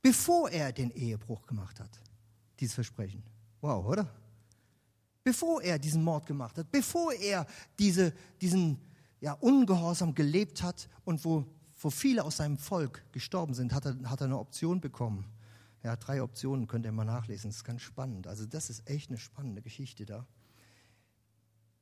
bevor 0.00 0.50
er 0.50 0.72
den 0.72 0.90
Ehebruch 0.92 1.46
gemacht 1.46 1.80
hat. 1.80 2.00
Dieses 2.60 2.74
Versprechen. 2.74 3.22
Wow, 3.60 3.84
oder? 3.84 4.08
Bevor 5.24 5.62
er 5.62 5.78
diesen 5.78 6.02
Mord 6.02 6.26
gemacht 6.26 6.56
hat, 6.56 6.70
bevor 6.70 7.12
er 7.12 7.46
diese, 7.78 8.14
diesen 8.40 8.78
ja, 9.20 9.32
Ungehorsam 9.32 10.14
gelebt 10.14 10.62
hat 10.62 10.88
und 11.04 11.24
wo, 11.24 11.44
wo 11.78 11.90
viele 11.90 12.24
aus 12.24 12.36
seinem 12.36 12.56
Volk 12.56 13.04
gestorben 13.12 13.54
sind, 13.54 13.72
hat 13.74 13.86
er, 13.86 13.96
hat 14.08 14.20
er 14.20 14.26
eine 14.26 14.38
Option 14.38 14.80
bekommen. 14.80 15.26
Ja, 15.82 15.96
drei 15.96 16.22
Optionen 16.22 16.66
könnt 16.66 16.84
ihr 16.84 16.92
mal 16.92 17.04
nachlesen. 17.04 17.50
Das 17.50 17.58
ist 17.58 17.64
ganz 17.64 17.82
spannend. 17.82 18.26
Also 18.26 18.46
das 18.46 18.70
ist 18.70 18.88
echt 18.88 19.10
eine 19.10 19.18
spannende 19.18 19.62
Geschichte 19.62 20.04
da. 20.04 20.26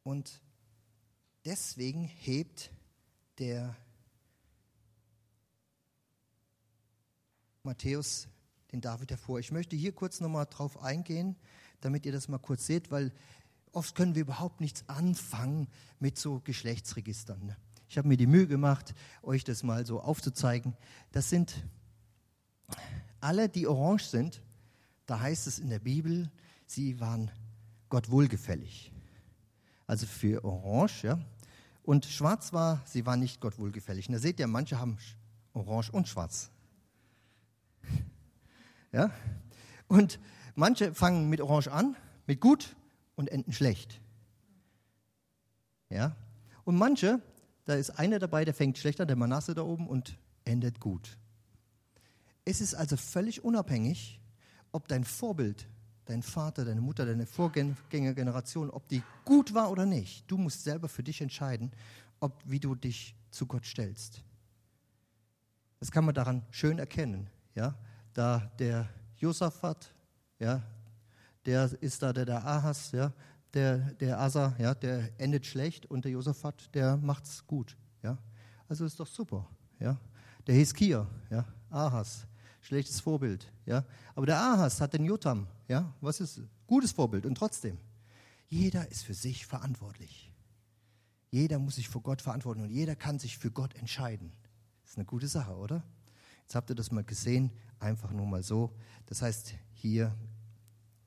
Und 0.05 0.41
deswegen 1.45 2.05
hebt 2.05 2.71
der 3.39 3.77
Matthäus 7.63 8.29
den 8.73 8.81
David 8.81 9.11
hervor. 9.11 9.39
Ich 9.39 9.53
möchte 9.53 9.77
hier 9.77 9.93
kurz 9.93 10.21
nochmal 10.21 10.47
drauf 10.47 10.83
eingehen, 10.83 11.37
damit 11.81 12.05
ihr 12.07 12.13
das 12.13 12.29
mal 12.29 12.39
kurz 12.39 12.67
seht, 12.67 12.91
weil 12.91 13.13
oft 13.73 13.95
können 13.95 14.15
wir 14.15 14.23
überhaupt 14.23 14.61
nichts 14.61 14.89
anfangen 14.89 15.69
mit 15.99 16.19
so 16.19 16.41
Geschlechtsregistern. 16.41 17.47
Ne? 17.47 17.57
Ich 17.89 17.97
habe 17.97 18.09
mir 18.09 18.17
die 18.17 18.27
Mühe 18.27 18.47
gemacht, 18.47 18.95
euch 19.23 19.45
das 19.45 19.63
mal 19.63 19.87
so 19.87 20.01
aufzuzeigen. 20.01 20.77
Das 21.13 21.31
sind 21.31 21.65
alle, 23.21 23.49
die 23.49 23.67
orange 23.67 24.05
sind. 24.05 24.43
Da 25.07 25.21
heißt 25.21 25.47
es 25.47 25.59
in 25.59 25.71
der 25.71 25.79
Bibel, 25.79 26.31
sie 26.67 27.01
waren 27.01 27.31
Gott 27.89 28.11
wohlgefällig. 28.11 28.93
Also 29.87 30.07
für 30.07 30.45
orange, 30.45 31.05
ja. 31.05 31.19
Und 31.89 32.05
schwarz 32.05 32.53
war, 32.53 32.83
sie 32.85 33.07
waren 33.07 33.19
nicht 33.19 33.41
Gott 33.41 33.59
wohlgefällig. 33.59 34.09
Und 34.09 34.13
da 34.13 34.19
seht 34.19 34.39
ihr, 34.39 34.47
manche 34.47 34.79
haben 34.79 34.99
orange 35.55 35.89
und 35.91 36.07
schwarz. 36.07 36.51
Ja? 38.93 39.11
Und 39.87 40.21
manche 40.55 40.95
fangen 40.95 41.31
mit 41.31 41.41
Orange 41.41 41.69
an, 41.69 41.97
mit 42.27 42.43
gut 42.43 42.77
und 43.17 43.29
enden 43.29 43.55
schlecht. 43.55 44.03
Ja? 45.89 46.15
Und 46.65 46.77
manche, 46.77 47.23
da 47.65 47.75
ist 47.75 47.89
einer 47.99 48.19
dabei, 48.19 48.45
der 48.45 48.53
fängt 48.53 48.77
schlecht 48.77 49.01
an, 49.01 49.09
der 49.09 49.17
Manasse 49.17 49.55
da 49.55 49.63
oben 49.63 49.89
und 49.89 50.19
endet 50.45 50.81
gut. 50.81 51.17
Es 52.45 52.61
ist 52.61 52.75
also 52.75 52.99
völlig 52.99 53.45
unabhängig, 53.45 54.21
ob 54.73 54.89
dein 54.89 55.05
Vorbild, 55.05 55.67
dein 56.09 56.23
Vater, 56.23 56.65
deine 56.65 56.81
Mutter, 56.81 57.07
deine 57.07 57.27
Vorgängergeneration, 57.27 58.71
ob 58.71 58.89
die 58.89 59.03
gut 59.25 59.55
war 59.55 59.71
oder 59.71 59.87
nicht. 59.87 60.31
Du 60.31 60.39
musst 60.39 60.65
selber 60.65 60.89
für 60.89 61.03
dich 61.03 61.21
entscheiden, 61.21 61.73
ob, 62.21 62.43
wie 62.45 62.61
du 62.61 62.75
dich 62.75 63.15
zu 63.31 63.47
Gott 63.47 63.67
stellst. 63.67 64.23
Das 65.81 65.91
kann 65.91 66.05
man 66.05 66.15
daran 66.15 66.45
schön 66.51 66.79
erkennen. 66.79 67.29
Ja? 67.55 67.75
da 68.19 68.51
der 68.59 68.89
Josaphat, 69.17 69.95
ja, 70.41 70.61
der 71.47 71.71
ist 71.81 72.03
da 72.03 72.13
der, 72.13 72.25
der 72.25 72.45
Ahas, 72.45 72.91
ja, 72.91 73.13
der, 73.55 73.79
der 73.95 74.19
Asa, 74.19 74.57
ja, 74.59 74.75
der 74.75 75.11
endet 75.21 75.47
schlecht 75.47 75.87
und 75.87 76.05
der 76.05 76.11
Josaphat, 76.11 76.75
der 76.75 76.97
macht's 76.97 77.47
gut, 77.47 77.77
ja. 78.03 78.19
Also 78.69 78.85
ist 78.85 78.99
doch 78.99 79.07
super, 79.07 79.49
ja. 79.79 79.97
Der 80.49 80.57
Hiskia, 80.57 81.07
ja, 81.31 81.45
Ahas, 81.71 82.27
schlechtes 82.61 83.01
Vorbild, 83.01 83.51
ja. 83.67 83.85
Aber 84.17 84.27
der 84.27 84.41
Ahas 84.41 84.81
hat 84.81 84.95
den 84.95 85.05
Jotam, 85.05 85.47
ja, 85.69 85.95
was 86.01 86.21
ist 86.21 86.41
gutes 86.67 86.93
Vorbild 86.93 87.27
und 87.27 87.37
trotzdem, 87.37 87.79
jeder 88.49 88.91
ist 88.91 89.05
für 89.05 89.15
sich 89.15 89.47
verantwortlich. 89.47 90.33
Jeder 91.31 91.59
muss 91.59 91.77
sich 91.77 91.89
vor 91.89 92.03
Gott 92.03 92.23
verantworten 92.23 92.63
und 92.63 92.71
jeder 92.71 92.97
kann 92.97 93.19
sich 93.19 93.37
für 93.37 93.51
Gott 93.51 93.75
entscheiden. 93.75 94.33
Das 94.83 94.93
ist 94.93 94.97
eine 94.97 95.05
gute 95.05 95.29
Sache, 95.29 95.55
oder? 95.55 95.85
Jetzt 96.41 96.55
habt 96.55 96.71
ihr 96.71 96.77
das 96.77 96.91
mal 96.91 97.05
gesehen, 97.05 97.53
einfach 97.79 98.11
nur 98.11 98.27
mal 98.27 98.43
so. 98.43 98.75
Das 99.05 99.21
heißt, 99.21 99.53
hier 99.75 100.17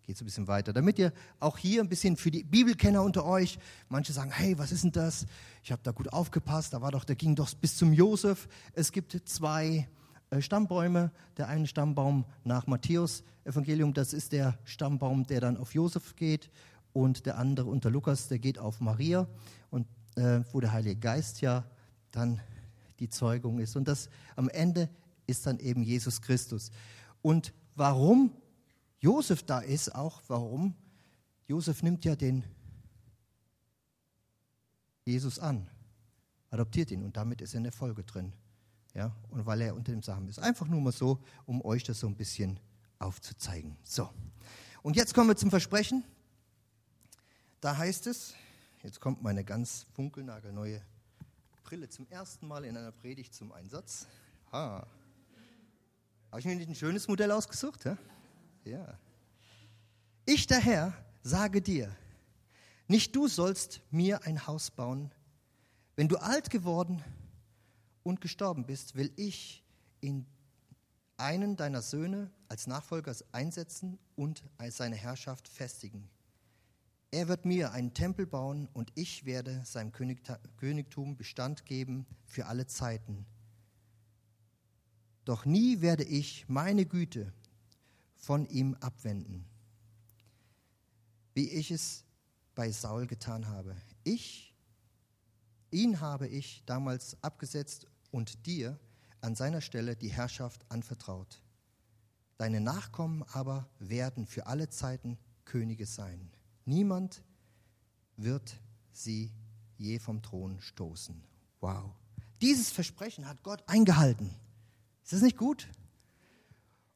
geht 0.03 0.15
es 0.15 0.21
ein 0.21 0.25
bisschen 0.25 0.47
weiter. 0.47 0.73
Damit 0.73 0.99
ihr 0.99 1.11
auch 1.39 1.57
hier 1.57 1.81
ein 1.81 1.89
bisschen 1.89 2.15
für 2.15 2.29
die 2.29 2.43
Bibelkenner 2.43 3.01
unter 3.01 3.25
euch, 3.25 3.57
manche 3.89 4.13
sagen, 4.13 4.29
hey, 4.29 4.55
was 4.59 4.71
ist 4.71 4.83
denn 4.83 4.91
das? 4.91 5.25
Ich 5.63 5.71
habe 5.71 5.81
da 5.81 5.91
gut 5.91 6.13
aufgepasst, 6.13 6.73
da 6.73 6.81
war 6.81 6.91
doch, 6.91 7.03
der 7.03 7.15
ging 7.15 7.35
doch 7.35 7.51
bis 7.55 7.77
zum 7.77 7.91
Josef. 7.91 8.47
Es 8.73 8.91
gibt 8.91 9.19
zwei 9.25 9.89
Stammbäume. 10.39 11.11
Der 11.37 11.47
eine 11.47 11.67
Stammbaum 11.67 12.25
nach 12.43 12.67
Matthäus 12.67 13.23
Evangelium, 13.43 13.93
das 13.93 14.13
ist 14.13 14.31
der 14.31 14.57
Stammbaum, 14.63 15.25
der 15.25 15.41
dann 15.41 15.57
auf 15.57 15.73
Josef 15.73 16.15
geht. 16.15 16.49
Und 16.93 17.25
der 17.25 17.37
andere 17.37 17.69
unter 17.69 17.89
Lukas, 17.89 18.27
der 18.27 18.39
geht 18.39 18.59
auf 18.59 18.79
Maria. 18.79 19.27
Und 19.69 19.87
äh, 20.15 20.41
wo 20.51 20.59
der 20.59 20.71
Heilige 20.71 20.99
Geist 20.99 21.41
ja 21.41 21.65
dann 22.11 22.39
die 22.99 23.09
Zeugung 23.09 23.59
ist. 23.59 23.75
Und 23.75 23.87
das 23.87 24.09
am 24.35 24.49
Ende 24.49 24.89
ist 25.27 25.45
dann 25.45 25.59
eben 25.59 25.83
Jesus 25.83 26.21
Christus. 26.21 26.71
Und 27.21 27.53
warum 27.75 28.31
Josef 28.99 29.43
da 29.43 29.59
ist, 29.59 29.95
auch 29.95 30.21
warum, 30.27 30.75
Josef 31.47 31.83
nimmt 31.83 32.05
ja 32.05 32.15
den 32.15 32.43
Jesus 35.05 35.39
an, 35.39 35.67
adoptiert 36.51 36.91
ihn 36.91 37.03
und 37.03 37.17
damit 37.17 37.41
ist 37.41 37.53
er 37.53 37.57
in 37.57 37.63
der 37.63 37.71
Folge 37.71 38.03
drin. 38.03 38.33
Ja, 38.93 39.15
und 39.29 39.45
weil 39.45 39.61
er 39.61 39.75
unter 39.75 39.91
dem 39.91 40.01
Samen 40.01 40.27
ist. 40.27 40.39
Einfach 40.39 40.67
nur 40.67 40.81
mal 40.81 40.91
so, 40.91 41.19
um 41.45 41.63
euch 41.63 41.83
das 41.83 41.99
so 41.99 42.07
ein 42.07 42.15
bisschen 42.15 42.59
aufzuzeigen. 42.99 43.77
So. 43.83 44.09
Und 44.83 44.95
jetzt 44.95 45.13
kommen 45.13 45.29
wir 45.29 45.37
zum 45.37 45.49
Versprechen. 45.49 46.03
Da 47.61 47.77
heißt 47.77 48.07
es, 48.07 48.33
jetzt 48.83 48.99
kommt 48.99 49.21
meine 49.21 49.43
ganz 49.43 49.85
funkelnagelneue 49.93 50.81
Brille 51.63 51.87
zum 51.87 52.07
ersten 52.09 52.47
Mal 52.47 52.65
in 52.65 52.75
einer 52.75 52.91
Predigt 52.91 53.33
zum 53.33 53.51
Einsatz. 53.53 54.07
Ha. 54.51 54.85
Habe 56.29 56.39
ich 56.39 56.45
mir 56.45 56.55
nicht 56.55 56.67
ein 56.67 56.75
schönes 56.75 57.07
Modell 57.07 57.31
ausgesucht? 57.31 57.85
Ja? 57.85 57.97
ja. 58.65 58.97
Ich 60.25 60.47
daher 60.47 60.93
sage 61.23 61.61
dir, 61.61 61.95
nicht 62.87 63.15
du 63.15 63.27
sollst 63.27 63.81
mir 63.89 64.25
ein 64.25 64.47
Haus 64.47 64.69
bauen. 64.69 65.11
Wenn 65.95 66.07
du 66.07 66.17
alt 66.17 66.49
geworden 66.49 67.03
und 68.03 68.21
gestorben 68.21 68.65
bist, 68.65 68.95
will 68.95 69.11
ich 69.15 69.63
in 69.99 70.25
einen 71.17 71.55
deiner 71.55 71.81
Söhne 71.81 72.31
als 72.47 72.67
Nachfolger 72.67 73.15
einsetzen 73.31 73.99
und 74.15 74.43
seine 74.69 74.95
Herrschaft 74.95 75.47
festigen. 75.47 76.09
Er 77.11 77.27
wird 77.27 77.45
mir 77.45 77.73
einen 77.73 77.93
Tempel 77.93 78.25
bauen 78.25 78.69
und 78.73 78.91
ich 78.95 79.25
werde 79.25 79.63
seinem 79.65 79.91
Königtum 79.91 81.17
Bestand 81.17 81.65
geben 81.65 82.05
für 82.25 82.45
alle 82.47 82.67
Zeiten. 82.67 83.25
Doch 85.25 85.45
nie 85.45 85.81
werde 85.81 86.03
ich 86.03 86.47
meine 86.47 86.85
Güte 86.85 87.33
von 88.15 88.45
ihm 88.47 88.75
abwenden, 88.75 89.45
wie 91.33 91.49
ich 91.49 91.69
es 91.69 92.05
bei 92.55 92.71
Saul 92.71 93.07
getan 93.07 93.47
habe. 93.47 93.75
Ich, 94.03 94.55
ihn 95.69 95.99
habe 95.99 96.27
ich 96.27 96.63
damals 96.65 97.21
abgesetzt 97.21 97.87
und 98.11 98.45
dir 98.45 98.79
an 99.21 99.35
seiner 99.35 99.61
Stelle 99.61 99.95
die 99.95 100.09
Herrschaft 100.09 100.65
anvertraut. 100.69 101.41
Deine 102.37 102.59
Nachkommen 102.59 103.23
aber 103.33 103.69
werden 103.79 104.25
für 104.25 104.47
alle 104.47 104.69
Zeiten 104.69 105.17
Könige 105.45 105.85
sein. 105.85 106.31
Niemand 106.65 107.23
wird 108.17 108.59
sie 108.91 109.31
je 109.77 109.99
vom 109.99 110.21
Thron 110.21 110.59
stoßen. 110.59 111.23
Wow. 111.59 111.91
Dieses 112.41 112.71
Versprechen 112.71 113.27
hat 113.27 113.43
Gott 113.43 113.63
eingehalten. 113.67 114.29
Ist 115.03 115.13
das 115.13 115.21
nicht 115.21 115.37
gut? 115.37 115.67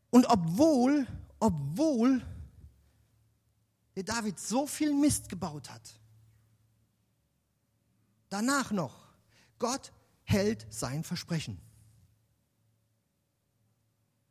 Und 0.10 0.26
obwohl, 0.28 1.06
obwohl 1.40 2.26
der 3.96 4.04
David 4.04 4.40
so 4.40 4.66
viel 4.66 4.94
Mist 4.94 5.30
gebaut 5.30 5.70
hat, 5.70 6.00
danach 8.30 8.72
noch, 8.72 9.08
Gott 9.60 9.92
hält 10.26 10.68
sein 10.70 11.04
Versprechen. 11.04 11.60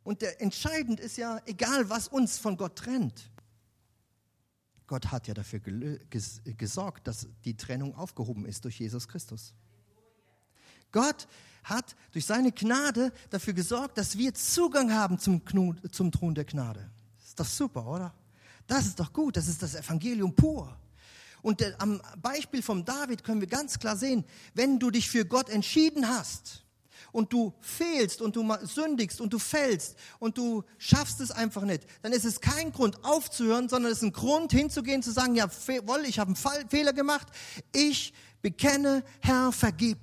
Und 0.02 0.20
der 0.20 0.40
entscheidend 0.42 1.00
ist 1.00 1.16
ja, 1.16 1.40
egal 1.46 1.88
was 1.88 2.08
uns 2.08 2.36
von 2.36 2.56
Gott 2.56 2.76
trennt, 2.76 3.30
Gott 4.86 5.10
hat 5.10 5.26
ja 5.26 5.34
dafür 5.34 5.60
gesorgt, 5.60 7.06
dass 7.06 7.26
die 7.44 7.56
Trennung 7.56 7.94
aufgehoben 7.94 8.44
ist 8.44 8.64
durch 8.64 8.78
Jesus 8.78 9.08
Christus. 9.08 9.54
Gott 10.92 11.26
hat 11.64 11.96
durch 12.12 12.26
seine 12.26 12.52
Gnade 12.52 13.10
dafür 13.30 13.54
gesorgt, 13.54 13.96
dass 13.96 14.18
wir 14.18 14.34
Zugang 14.34 14.92
haben 14.92 15.18
zum, 15.18 15.42
zum 15.90 16.12
Thron 16.12 16.34
der 16.34 16.44
Gnade. 16.44 16.90
Ist 17.18 17.40
doch 17.40 17.46
super, 17.46 17.86
oder? 17.86 18.14
Das 18.66 18.86
ist 18.86 19.00
doch 19.00 19.12
gut, 19.12 19.36
das 19.38 19.48
ist 19.48 19.62
das 19.62 19.74
Evangelium 19.74 20.34
pur. 20.34 20.78
Und 21.44 21.60
der, 21.60 21.78
am 21.78 22.00
Beispiel 22.22 22.62
von 22.62 22.86
David 22.86 23.22
können 23.22 23.42
wir 23.42 23.46
ganz 23.46 23.78
klar 23.78 23.98
sehen, 23.98 24.24
wenn 24.54 24.78
du 24.78 24.90
dich 24.90 25.10
für 25.10 25.26
Gott 25.26 25.50
entschieden 25.50 26.08
hast 26.08 26.64
und 27.12 27.34
du 27.34 27.52
fehlst 27.60 28.22
und 28.22 28.34
du 28.34 28.50
sündigst 28.62 29.20
und 29.20 29.30
du 29.30 29.38
fällst 29.38 29.94
und 30.20 30.38
du 30.38 30.64
schaffst 30.78 31.20
es 31.20 31.30
einfach 31.30 31.60
nicht, 31.64 31.86
dann 32.00 32.12
ist 32.12 32.24
es 32.24 32.40
kein 32.40 32.72
Grund 32.72 33.04
aufzuhören, 33.04 33.68
sondern 33.68 33.92
es 33.92 33.98
ist 33.98 34.04
ein 34.04 34.12
Grund 34.14 34.52
hinzugehen, 34.52 35.02
zu 35.02 35.12
sagen, 35.12 35.34
ja, 35.34 35.46
woll, 35.84 36.06
ich 36.06 36.18
habe 36.18 36.32
einen 36.34 36.68
Fehler 36.70 36.94
gemacht, 36.94 37.28
ich 37.74 38.14
bekenne, 38.40 39.04
Herr, 39.20 39.52
vergib 39.52 39.98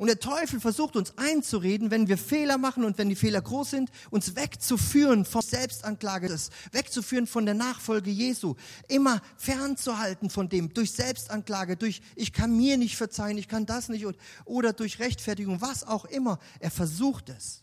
und 0.00 0.06
der 0.06 0.18
Teufel 0.18 0.60
versucht 0.60 0.96
uns 0.96 1.12
einzureden, 1.18 1.90
wenn 1.90 2.08
wir 2.08 2.16
Fehler 2.16 2.56
machen 2.56 2.84
und 2.84 2.96
wenn 2.96 3.10
die 3.10 3.14
Fehler 3.14 3.42
groß 3.42 3.68
sind, 3.68 3.90
uns 4.08 4.34
wegzuführen 4.34 5.26
von 5.26 5.42
Selbstanklage, 5.42 6.34
wegzuführen 6.72 7.26
von 7.26 7.44
der 7.44 7.52
Nachfolge 7.52 8.10
Jesu, 8.10 8.54
immer 8.88 9.20
fernzuhalten 9.36 10.30
von 10.30 10.48
dem, 10.48 10.72
durch 10.72 10.92
Selbstanklage, 10.92 11.76
durch 11.76 12.00
ich 12.16 12.32
kann 12.32 12.56
mir 12.56 12.78
nicht 12.78 12.96
verzeihen, 12.96 13.36
ich 13.36 13.46
kann 13.46 13.66
das 13.66 13.90
nicht 13.90 14.06
oder 14.46 14.72
durch 14.72 15.00
Rechtfertigung, 15.00 15.60
was 15.60 15.84
auch 15.84 16.06
immer. 16.06 16.38
Er 16.60 16.70
versucht 16.70 17.28
es. 17.28 17.62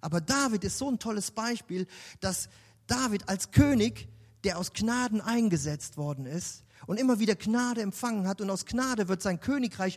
Aber 0.00 0.20
David 0.20 0.64
ist 0.64 0.78
so 0.78 0.90
ein 0.90 0.98
tolles 0.98 1.30
Beispiel, 1.30 1.86
dass 2.18 2.48
David 2.88 3.28
als 3.28 3.52
König, 3.52 4.08
der 4.42 4.58
aus 4.58 4.72
Gnaden 4.72 5.20
eingesetzt 5.20 5.96
worden 5.96 6.26
ist 6.26 6.64
und 6.88 6.98
immer 6.98 7.20
wieder 7.20 7.36
Gnade 7.36 7.82
empfangen 7.82 8.26
hat 8.26 8.40
und 8.40 8.50
aus 8.50 8.66
Gnade 8.66 9.06
wird 9.06 9.22
sein 9.22 9.38
Königreich 9.38 9.96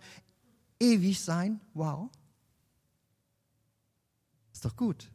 ewig 0.80 1.20
sein. 1.20 1.62
Wow. 1.74 2.10
Ist 4.52 4.66
doch 4.66 4.76
gut. 4.76 5.12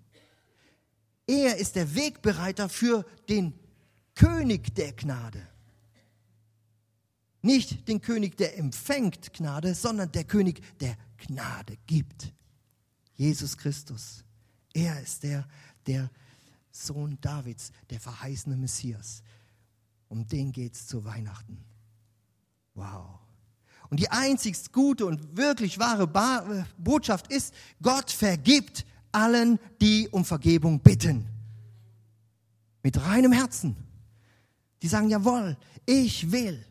Er 1.27 1.57
ist 1.57 1.77
der 1.77 1.95
Wegbereiter 1.95 2.69
für 2.69 3.05
den 3.29 3.53
König 4.15 4.75
der 4.75 4.93
Gnade. 4.93 5.47
Nicht 7.43 7.87
den 7.87 8.01
König, 8.01 8.37
der 8.37 8.59
empfängt 8.59 9.33
Gnade, 9.33 9.75
sondern 9.75 10.11
der 10.11 10.25
König, 10.25 10.61
der 10.81 10.97
Gnade 11.19 11.77
gibt. 11.87 12.33
Jesus 13.15 13.57
Christus. 13.57 14.25
Er 14.73 15.01
ist 15.01 15.23
der, 15.23 15.47
der 15.87 16.11
Sohn 16.71 17.19
Davids, 17.21 17.73
der 17.91 18.01
verheißene 18.01 18.57
Messias. 18.57 19.23
Um 20.09 20.27
den 20.27 20.53
geht 20.53 20.75
es 20.75 20.87
zu 20.87 21.05
Weihnachten. 21.05 21.65
Wow. 22.75 23.19
Und 23.91 24.01
die 24.01 24.11
einzigst 24.11 24.73
gute 24.73 25.07
und 25.07 25.37
wirklich 25.37 25.79
wahre 25.79 26.05
äh, 26.05 26.65
Botschaft 26.77 27.33
ist, 27.33 27.55
Gott 27.83 28.11
vergibt 28.11 28.85
allen, 29.13 29.59
die 29.81 30.09
um 30.11 30.25
Vergebung 30.25 30.81
bitten. 30.81 31.27
Mit 32.83 33.03
reinem 33.03 33.33
Herzen. 33.33 33.77
Die 34.83 34.89
sagen, 34.89 35.09
jawohl, 35.09 35.57
ich 35.87 36.31
will, 36.31 36.65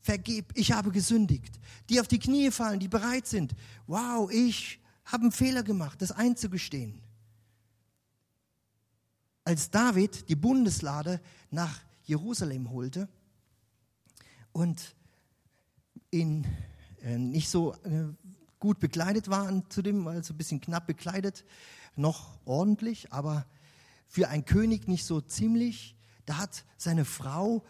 vergib, 0.00 0.52
ich 0.54 0.72
habe 0.72 0.90
gesündigt. 0.90 1.58
Die 1.90 2.00
auf 2.00 2.08
die 2.08 2.18
Knie 2.18 2.50
fallen, 2.50 2.80
die 2.80 2.88
bereit 2.88 3.26
sind. 3.26 3.54
Wow, 3.86 4.30
ich 4.30 4.80
habe 5.04 5.24
einen 5.24 5.32
Fehler 5.32 5.62
gemacht, 5.62 6.00
das 6.00 6.12
einzugestehen. 6.12 7.00
Als 9.44 9.70
David 9.70 10.28
die 10.28 10.36
Bundeslade 10.36 11.20
nach 11.50 11.80
Jerusalem 12.04 12.70
holte 12.70 13.08
und 14.52 14.94
in, 16.12 16.46
äh, 17.02 17.18
nicht 17.18 17.48
so 17.48 17.72
äh, 17.82 18.04
gut 18.60 18.78
bekleidet 18.78 19.28
waren, 19.28 19.64
zudem 19.70 20.06
also 20.06 20.34
ein 20.34 20.36
bisschen 20.36 20.60
knapp 20.60 20.86
bekleidet, 20.86 21.44
noch 21.96 22.38
ordentlich, 22.44 23.12
aber 23.12 23.46
für 24.06 24.28
einen 24.28 24.44
König 24.44 24.86
nicht 24.86 25.04
so 25.04 25.20
ziemlich. 25.20 25.96
Da 26.26 26.36
hat 26.38 26.64
seine 26.76 27.04
Frau 27.04 27.64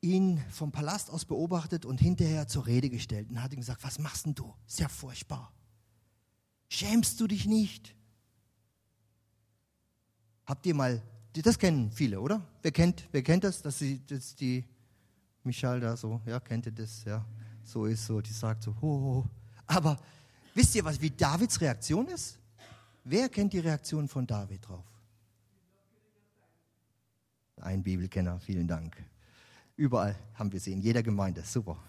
ihn 0.00 0.42
vom 0.50 0.72
Palast 0.72 1.10
aus 1.10 1.24
beobachtet 1.24 1.84
und 1.84 2.00
hinterher 2.00 2.48
zur 2.48 2.66
Rede 2.66 2.88
gestellt 2.88 3.28
und 3.30 3.42
hat 3.42 3.52
ihm 3.52 3.60
gesagt, 3.60 3.84
was 3.84 3.98
machst 3.98 4.26
denn 4.26 4.34
du? 4.34 4.54
Ja 4.76 4.88
furchtbar. 4.88 5.52
Schämst 6.68 7.20
du 7.20 7.26
dich 7.26 7.46
nicht? 7.46 7.94
Habt 10.46 10.64
ihr 10.66 10.74
mal, 10.74 11.02
das 11.34 11.58
kennen 11.58 11.90
viele, 11.92 12.20
oder? 12.20 12.46
Wer 12.62 12.72
kennt, 12.72 13.08
wer 13.12 13.22
kennt 13.22 13.44
das, 13.44 13.60
dass, 13.60 13.78
sie, 13.78 14.04
dass 14.06 14.34
die 14.34 14.64
Michal 15.44 15.80
da 15.80 15.96
so, 15.96 16.20
ja, 16.26 16.40
kennt 16.40 16.66
ihr 16.66 16.72
das, 16.72 17.04
ja, 17.04 17.24
so 17.64 17.86
ist 17.86 18.06
so, 18.06 18.20
die 18.20 18.32
sagt 18.32 18.62
so, 18.62 18.74
ho, 18.80 18.80
ho. 18.80 19.26
Aber 19.66 19.98
wisst 20.54 20.74
ihr, 20.74 20.84
was, 20.84 21.00
wie 21.00 21.10
Davids 21.10 21.60
Reaktion 21.60 22.06
ist? 22.08 22.38
Wer 23.04 23.28
kennt 23.28 23.52
die 23.52 23.58
Reaktion 23.58 24.08
von 24.08 24.26
David 24.26 24.66
drauf? 24.68 24.84
Ein 27.56 27.82
Bibelkenner, 27.82 28.38
vielen 28.40 28.66
Dank. 28.66 28.96
Überall 29.76 30.16
haben 30.34 30.52
wir 30.52 30.60
sie, 30.60 30.72
in 30.72 30.80
jeder 30.80 31.02
Gemeinde, 31.02 31.42
super. 31.42 31.82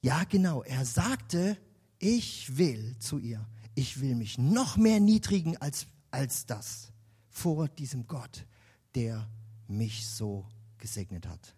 Ja, 0.00 0.24
genau, 0.24 0.62
er 0.62 0.84
sagte, 0.84 1.56
ich 1.98 2.56
will 2.56 2.96
zu 2.98 3.18
ihr, 3.18 3.44
ich 3.74 4.00
will 4.00 4.14
mich 4.14 4.38
noch 4.38 4.76
mehr 4.76 5.00
niedrigen 5.00 5.56
als, 5.56 5.86
als 6.10 6.46
das 6.46 6.92
vor 7.28 7.68
diesem 7.68 8.06
Gott, 8.06 8.46
der 8.94 9.28
mich 9.66 10.06
so 10.06 10.46
gesegnet 10.78 11.26
hat. 11.26 11.54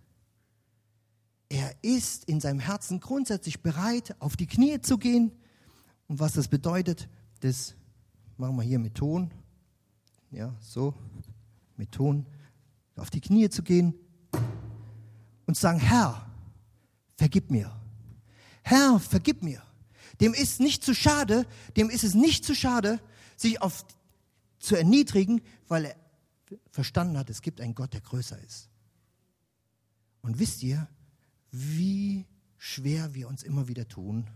Er 1.51 1.75
ist 1.83 2.25
in 2.27 2.41
seinem 2.41 2.61
Herzen 2.61 3.01
grundsätzlich 3.01 3.61
bereit, 3.61 4.15
auf 4.21 4.37
die 4.37 4.47
Knie 4.47 4.81
zu 4.81 4.99
gehen. 4.99 5.33
Und 6.07 6.21
was 6.21 6.33
das 6.35 6.47
bedeutet, 6.47 7.09
das 7.41 7.75
machen 8.37 8.55
wir 8.57 8.63
hier 8.63 8.79
mit 8.79 8.95
Ton. 8.95 9.33
Ja, 10.31 10.55
so, 10.61 10.95
mit 11.77 11.91
Ton. 11.91 12.25
Auf 12.95 13.11
die 13.11 13.21
Knie 13.21 13.49
zu 13.49 13.65
gehen 13.65 13.95
und 15.47 15.57
zu 15.57 15.63
sagen, 15.63 15.81
Herr, 15.81 16.31
vergib 17.17 17.51
mir. 17.51 17.73
Herr, 18.63 19.01
vergib 19.01 19.43
mir. 19.43 19.61
Dem 20.21 20.35
ist 20.35 20.61
nicht 20.61 20.85
zu 20.85 20.95
schade, 20.95 21.47
dem 21.77 21.91
ist 21.91 22.05
es 22.05 22.15
nicht 22.15 22.45
zu 22.45 22.55
schade, 22.55 23.01
sich 23.37 23.61
auf, 23.61 23.85
zu 24.61 24.77
erniedrigen, 24.77 25.41
weil 25.67 25.87
er 25.87 25.97
verstanden 26.71 27.19
hat, 27.19 27.29
es 27.29 27.43
gibt 27.43 27.61
einen 27.61 27.75
Gott, 27.75 27.93
der 27.93 28.03
größer 28.03 28.39
ist. 28.39 28.69
Und 30.21 30.39
wisst 30.39 30.63
ihr, 30.63 30.87
wie 31.51 32.27
schwer 32.57 33.15
wir 33.15 33.29
uns 33.29 33.43
immer 33.43 33.69
wieder 33.69 33.89
tun, 33.89 34.29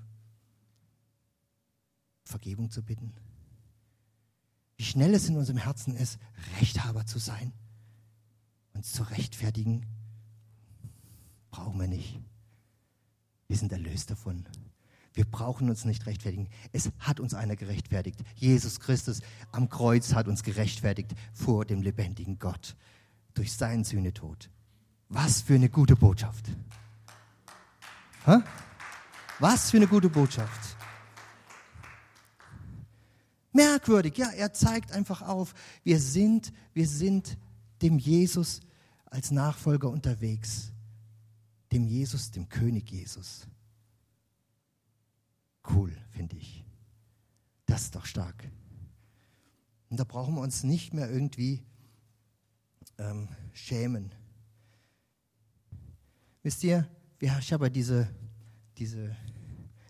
Vergebung 2.25 2.71
zu 2.71 2.83
bitten. 2.83 3.13
Wie 4.77 4.85
schnell 4.85 5.15
es 5.15 5.29
in 5.29 5.37
unserem 5.37 5.59
Herzen 5.59 5.95
ist, 5.95 6.19
Rechthaber 6.59 7.07
zu 7.07 7.19
sein, 7.19 7.53
uns 8.73 8.93
zu 8.93 9.03
rechtfertigen. 9.05 9.87
Brauchen 11.51 11.79
wir 11.79 11.87
nicht. 11.87 12.19
Wir 13.47 13.57
sind 13.57 13.73
erlöst 13.73 14.11
davon. 14.11 14.49
Wir 15.13 15.25
brauchen 15.25 15.71
uns 15.71 15.85
nicht 15.85 16.07
rechtfertigen. 16.07 16.49
Es 16.73 16.91
hat 16.99 17.21
uns 17.21 17.35
einer 17.35 17.55
gerechtfertigt. 17.55 18.21
Jesus 18.35 18.81
Christus 18.81 19.21
am 19.53 19.69
Kreuz 19.69 20.13
hat 20.13 20.27
uns 20.27 20.43
gerechtfertigt 20.43 21.15
vor 21.33 21.65
dem 21.65 21.83
lebendigen 21.83 22.41
Gott 22.41 22.75
durch 23.35 23.53
seinen 23.53 23.85
Sühnetod. 23.85 24.51
Was 25.09 25.43
für 25.43 25.55
eine 25.55 25.69
gute 25.69 25.95
Botschaft. 25.95 26.51
Was 29.39 29.71
für 29.71 29.77
eine 29.77 29.87
gute 29.87 30.09
Botschaft. 30.09 30.77
Merkwürdig, 33.53 34.17
ja, 34.17 34.31
er 34.31 34.53
zeigt 34.53 34.93
einfach 34.93 35.23
auf, 35.23 35.55
wir 35.85 36.01
sind, 36.01 36.53
wir 36.73 36.89
sind 36.89 37.39
dem 37.83 37.99
Jesus 37.99 38.61
als 39.07 39.31
Nachfolger 39.31 39.91
unterwegs. 39.91 40.73
Dem 41.71 41.87
Jesus, 41.87 42.31
dem 42.31 42.49
König 42.49 42.91
Jesus. 42.91 43.47
Cool, 45.71 45.97
finde 46.11 46.37
ich. 46.37 46.65
Das 47.67 47.83
ist 47.83 47.95
doch 47.95 48.07
stark. 48.07 48.49
Und 49.89 50.01
da 50.01 50.05
brauchen 50.05 50.35
wir 50.35 50.41
uns 50.41 50.65
nicht 50.65 50.93
mehr 50.93 51.11
irgendwie 51.11 51.63
ähm, 52.99 53.29
schämen. 53.53 54.13
Wisst 56.43 56.65
ihr, 56.65 56.89
ich 57.21 57.53
habe 57.53 57.71
diese, 57.71 58.09
diese, 58.79 59.17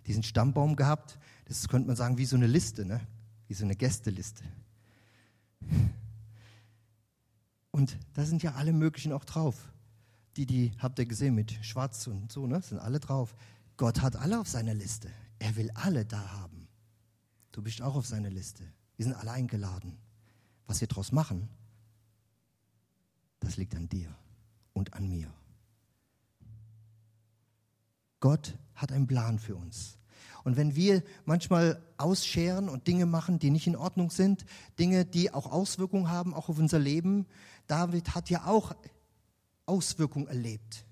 diesen 0.07 0.23
Stammbaum 0.23 0.77
gehabt. 0.77 1.19
Das 1.47 1.69
könnte 1.69 1.89
man 1.89 1.97
sagen 1.97 2.19
wie 2.19 2.27
so 2.27 2.37
eine 2.37 2.47
Liste, 2.47 2.85
ne? 2.85 3.01
wie 3.49 3.55
so 3.55 3.65
eine 3.65 3.77
Gästeliste. 3.77 4.45
Und 7.71 7.99
da 8.15 8.25
sind 8.25 8.43
ja 8.43 8.55
alle 8.55 8.73
möglichen 8.73 9.13
auch 9.13 9.25
drauf. 9.25 9.73
Die, 10.37 10.47
die 10.47 10.73
habt 10.79 10.99
ihr 10.99 11.07
gesehen 11.07 11.35
mit 11.35 11.53
Schwarz 11.65 12.07
und 12.07 12.31
so, 12.31 12.47
ne? 12.47 12.61
Sind 12.63 12.79
alle 12.79 13.01
drauf. 13.01 13.35
Gott 13.77 14.01
hat 14.01 14.17
alle 14.17 14.41
auf 14.41 14.49
seiner 14.49 14.75
Liste. 14.75 15.11
Er 15.39 15.57
will 15.57 15.71
alle 15.75 16.05
da 16.05 16.33
haben. 16.33 16.69
Du 17.53 17.63
bist 17.63 17.83
auch 17.83 17.95
auf 17.95 18.07
seiner 18.07 18.31
Liste. 18.31 18.65
Wir 18.97 19.05
sind 19.05 19.15
alle 19.15 19.33
eingeladen. 19.33 19.97
Was 20.67 20.81
wir 20.81 20.89
daraus 20.89 21.13
machen, 21.13 21.49
das 23.41 23.57
liegt 23.57 23.75
an 23.75 23.89
dir 23.89 24.09
und 24.73 24.95
an 24.95 25.09
mir. 25.09 25.33
Gott 28.25 28.55
hat 28.75 28.91
einen 28.91 29.07
Plan 29.07 29.39
für 29.39 29.55
uns. 29.55 29.99
Und 30.45 30.57
wenn 30.57 30.75
wir 30.75 31.03
manchmal 31.27 31.83
ausscheren 31.99 32.71
und 32.71 32.87
Dinge 32.87 33.05
machen, 33.05 33.39
die 33.39 33.51
nicht 33.51 33.67
in 33.67 33.77
Ordnung 33.77 34.09
sind, 34.09 34.47
Dinge, 34.79 35.05
die 35.05 35.35
auch 35.35 35.53
Auswirkungen 35.53 36.09
haben, 36.09 36.33
auch 36.33 36.49
auf 36.49 36.59
unser 36.59 36.79
Leben, 36.79 37.27
David 37.67 38.15
hat 38.15 38.31
ja 38.31 38.47
auch 38.47 38.75
Auswirkungen 39.67 40.27
erlebt. 40.27 40.87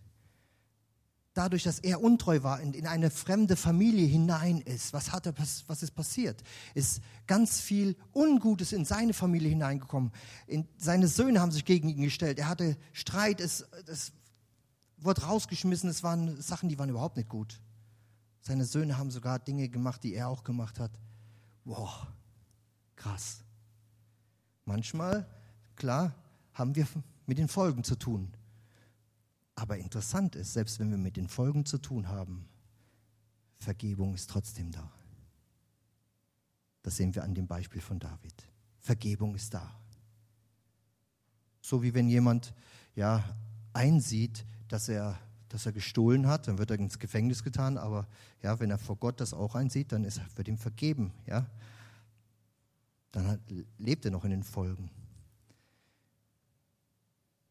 Dadurch, 1.33 1.63
dass 1.63 1.79
er 1.79 2.03
untreu 2.03 2.43
war, 2.43 2.61
in, 2.61 2.75
in 2.75 2.87
eine 2.87 3.09
fremde 3.09 3.57
Familie 3.57 4.07
hinein 4.07 4.61
ist, 4.61 4.93
was, 4.93 5.11
hat 5.11 5.25
er, 5.25 5.33
was 5.39 5.83
ist 5.83 5.93
passiert? 5.95 6.43
Ist 6.75 7.01
ganz 7.27 7.63
viel 7.63 7.97
Ungutes 8.13 8.73
in 8.73 8.85
seine 8.85 9.15
Familie 9.15 9.49
hineingekommen. 9.49 10.13
In, 10.47 10.69
seine 10.77 11.09
Söhne 11.09 11.41
haben 11.41 11.51
sich 11.51 11.65
gegen 11.65 11.89
ihn 11.89 12.03
gestellt. 12.03 12.39
Er 12.39 12.51
hatte 12.51 12.77
Streit, 12.93 13.41
es, 13.41 13.67
es 13.87 14.13
wurde 15.05 15.23
rausgeschmissen, 15.23 15.89
es 15.89 16.03
waren 16.03 16.41
Sachen, 16.41 16.69
die 16.69 16.79
waren 16.79 16.91
überhaupt 16.91 17.17
nicht 17.17 17.29
gut. 17.29 17.61
Seine 18.41 18.65
Söhne 18.65 18.99
haben 18.99 19.11
sogar 19.11 19.39
Dinge 19.39 19.69
gemacht, 19.69 20.03
die 20.03 20.15
er 20.15 20.29
auch 20.29 20.45
gemacht 20.45 20.81
hat. 20.81 20.91
Wow, 21.65 22.07
krass. 22.97 23.45
Manchmal, 24.65 25.27
klar, 25.77 26.15
haben 26.53 26.75
wir 26.75 26.87
mit 27.27 27.39
den 27.39 27.49
Folgen 27.49 27.85
zu 27.85 27.97
tun. 27.97 28.33
Aber 29.55 29.79
interessant 29.79 30.35
ist, 30.35 30.53
selbst 30.53 30.81
wenn 30.81 30.91
wir 30.91 30.99
mit 30.99 31.17
den 31.17 31.29
Folgen 31.29 31.65
zu 31.65 31.79
tun 31.79 32.09
haben, 32.09 32.49
Vergebung 33.59 34.15
ist 34.15 34.29
trotzdem 34.29 34.73
da. 34.73 34.91
Das 36.83 36.97
sehen 36.97 37.15
wir 37.15 37.23
an 37.23 37.35
dem 37.35 37.47
Beispiel 37.47 37.81
von 37.81 38.01
David. 38.01 38.35
Vergebung 38.79 39.37
ist 39.37 39.55
da. 39.55 39.73
So 41.61 41.83
wie 41.83 41.95
wenn 41.95 42.09
jemand 42.09 42.55
ja 42.97 43.23
einsieht, 43.73 44.45
dass 44.73 44.89
er, 44.89 45.19
dass 45.51 45.67
er 45.67 45.73
gestohlen 45.73 46.27
hat, 46.27 46.49
dann 46.49 46.57
wird 46.57 46.71
er 46.71 46.79
ins 46.79 46.99
Gefängnis 46.99 47.45
getan, 47.45 47.77
aber 47.77 48.09
ja, 48.43 48.59
wenn 48.59 48.71
er 48.71 48.79
vor 48.79 48.97
Gott 48.97 49.21
das 49.21 49.35
auch 49.35 49.55
einsieht, 49.55 49.93
dann 49.93 50.03
ist, 50.05 50.21
wird 50.35 50.49
ihm 50.49 50.57
vergeben, 50.57 51.13
ja. 51.27 51.47
Dann 53.11 53.27
hat, 53.27 53.41
lebt 53.77 54.07
er 54.07 54.11
noch 54.11 54.25
in 54.25 54.31
den 54.31 54.43
Folgen. 54.43 54.91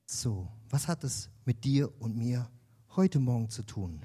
So, 0.07 0.51
was 0.71 0.87
hat 0.87 1.03
es 1.03 1.29
mit 1.45 1.63
dir 1.63 1.93
und 2.01 2.17
mir 2.17 2.49
heute 2.95 3.19
Morgen 3.19 3.51
zu 3.51 3.61
tun? 3.61 4.03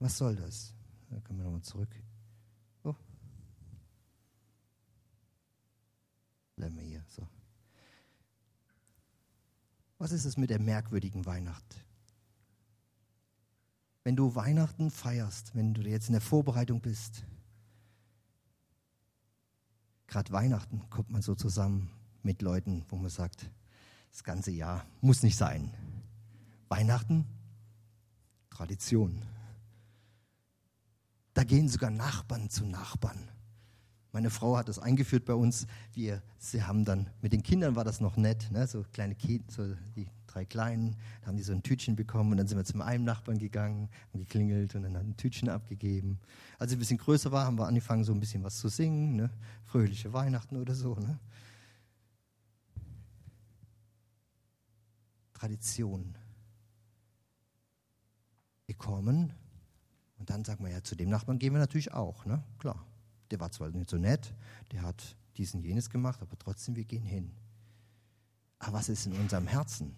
Was 0.00 0.18
soll 0.18 0.34
das? 0.34 0.74
Da 1.08 1.20
können 1.20 1.38
wir 1.38 1.44
nochmal 1.44 1.62
zurück. 1.62 1.94
Oh. 2.82 2.96
Bleiben 6.56 6.76
wir 6.76 6.82
hier. 6.82 7.04
So. 7.06 7.28
Was 10.00 10.12
ist 10.12 10.24
es 10.24 10.38
mit 10.38 10.48
der 10.48 10.58
merkwürdigen 10.58 11.26
Weihnacht? 11.26 11.84
Wenn 14.02 14.16
du 14.16 14.34
Weihnachten 14.34 14.90
feierst, 14.90 15.54
wenn 15.54 15.74
du 15.74 15.82
jetzt 15.82 16.08
in 16.08 16.14
der 16.14 16.22
Vorbereitung 16.22 16.80
bist, 16.80 17.26
gerade 20.06 20.32
Weihnachten 20.32 20.88
kommt 20.88 21.10
man 21.10 21.20
so 21.20 21.34
zusammen 21.34 21.90
mit 22.22 22.40
Leuten, 22.40 22.86
wo 22.88 22.96
man 22.96 23.10
sagt, 23.10 23.50
das 24.10 24.24
ganze 24.24 24.52
Jahr 24.52 24.86
muss 25.02 25.22
nicht 25.22 25.36
sein. 25.36 25.70
Weihnachten, 26.70 27.26
Tradition. 28.48 29.22
Da 31.34 31.44
gehen 31.44 31.68
sogar 31.68 31.90
Nachbarn 31.90 32.48
zu 32.48 32.64
Nachbarn. 32.64 33.28
Meine 34.12 34.30
Frau 34.30 34.56
hat 34.56 34.68
das 34.68 34.78
eingeführt 34.78 35.24
bei 35.24 35.34
uns. 35.34 35.66
Wir, 35.92 36.22
sie 36.38 36.62
haben 36.62 36.84
dann, 36.84 37.08
mit 37.22 37.32
den 37.32 37.42
Kindern 37.42 37.76
war 37.76 37.84
das 37.84 38.00
noch 38.00 38.16
nett, 38.16 38.50
ne? 38.50 38.66
so 38.66 38.84
kleine 38.92 39.14
Kinder, 39.14 39.44
so 39.48 39.74
die 39.94 40.08
drei 40.26 40.44
Kleinen, 40.44 40.96
da 41.20 41.28
haben 41.28 41.36
die 41.36 41.42
so 41.42 41.52
ein 41.52 41.62
Tütchen 41.62 41.96
bekommen 41.96 42.32
und 42.32 42.36
dann 42.36 42.46
sind 42.46 42.58
wir 42.58 42.64
zum 42.64 42.82
einen 42.82 43.04
Nachbarn 43.04 43.38
gegangen, 43.38 43.88
haben 44.12 44.20
geklingelt 44.20 44.74
und 44.74 44.82
dann 44.82 44.96
hat 44.96 45.04
ein 45.04 45.16
Tütchen 45.16 45.48
abgegeben. 45.48 46.18
Als 46.58 46.70
sie 46.70 46.76
ein 46.76 46.80
bisschen 46.80 46.98
größer 46.98 47.30
war, 47.32 47.46
haben 47.46 47.58
wir 47.58 47.66
angefangen, 47.66 48.04
so 48.04 48.12
ein 48.12 48.20
bisschen 48.20 48.42
was 48.42 48.58
zu 48.58 48.68
singen, 48.68 49.16
ne? 49.16 49.30
fröhliche 49.64 50.12
Weihnachten 50.12 50.56
oder 50.56 50.74
so. 50.74 50.94
Ne? 50.94 51.18
Tradition. 55.34 56.16
Wir 58.66 58.76
kommen 58.76 59.32
und 60.18 60.30
dann 60.30 60.44
sagen 60.44 60.64
wir 60.64 60.70
ja, 60.70 60.82
zu 60.82 60.94
dem 60.94 61.08
Nachbarn 61.08 61.38
gehen 61.38 61.52
wir 61.52 61.60
natürlich 61.60 61.92
auch, 61.92 62.24
ne? 62.24 62.44
Klar. 62.58 62.86
Der 63.30 63.40
war 63.40 63.50
zwar 63.52 63.70
nicht 63.70 63.90
so 63.90 63.96
nett, 63.96 64.34
der 64.72 64.82
hat 64.82 65.16
diesen 65.36 65.62
jenes 65.62 65.90
gemacht, 65.90 66.20
aber 66.20 66.38
trotzdem, 66.38 66.76
wir 66.76 66.84
gehen 66.84 67.04
hin. 67.04 67.32
Aber 68.58 68.78
was 68.78 68.88
ist 68.88 69.06
in 69.06 69.12
unserem 69.14 69.46
Herzen? 69.46 69.96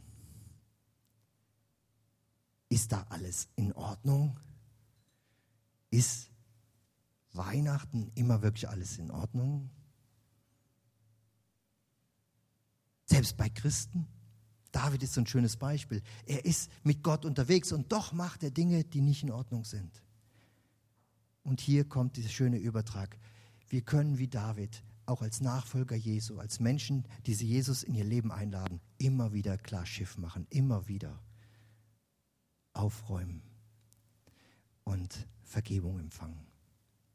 Ist 2.69 2.93
da 2.93 3.05
alles 3.09 3.49
in 3.57 3.73
Ordnung? 3.73 4.39
Ist 5.91 6.31
Weihnachten 7.33 8.11
immer 8.15 8.43
wirklich 8.43 8.69
alles 8.69 8.99
in 8.99 9.11
Ordnung? 9.11 9.71
Selbst 13.05 13.37
bei 13.37 13.49
Christen? 13.49 14.07
David 14.71 15.03
ist 15.03 15.13
so 15.13 15.21
ein 15.21 15.27
schönes 15.27 15.57
Beispiel. 15.57 16.03
Er 16.25 16.45
ist 16.47 16.71
mit 16.83 17.03
Gott 17.03 17.27
unterwegs 17.27 17.73
und 17.73 17.93
doch 17.93 18.13
macht 18.13 18.43
er 18.43 18.51
Dinge, 18.51 18.85
die 18.85 19.03
nicht 19.03 19.23
in 19.23 19.31
Ordnung 19.31 19.65
sind. 19.65 20.02
Und 21.43 21.61
hier 21.61 21.89
kommt 21.89 22.17
dieser 22.17 22.29
schöne 22.29 22.59
Übertrag. 22.59 23.19
Wir 23.69 23.83
können 23.83 24.19
wie 24.19 24.29
David, 24.29 24.83
auch 25.07 25.23
als 25.23 25.41
Nachfolger 25.41 25.97
Jesu, 25.97 26.39
als 26.39 26.61
Menschen, 26.61 27.05
die 27.27 27.35
sie 27.35 27.47
Jesus 27.47 27.83
in 27.83 27.95
ihr 27.95 28.05
Leben 28.05 28.31
einladen, 28.31 28.81
immer 28.99 29.33
wieder 29.33 29.59
klar 29.59 29.87
Schiff 29.87 30.17
machen, 30.17 30.47
immer 30.51 30.87
wieder 30.89 31.21
aufräumen 32.73 33.43
und 34.85 35.27
Vergebung 35.43 35.99
empfangen. 35.99 36.47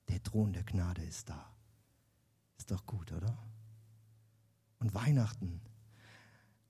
Der 0.10 0.22
Thron 0.22 0.54
der 0.54 0.64
Gnade 0.64 1.04
ist 1.04 1.30
da. 1.30 1.54
Ist 2.58 2.72
doch 2.72 2.86
gut, 2.86 3.12
oder? 3.12 3.38
Und 4.80 4.94
Weihnachten, 4.94 5.62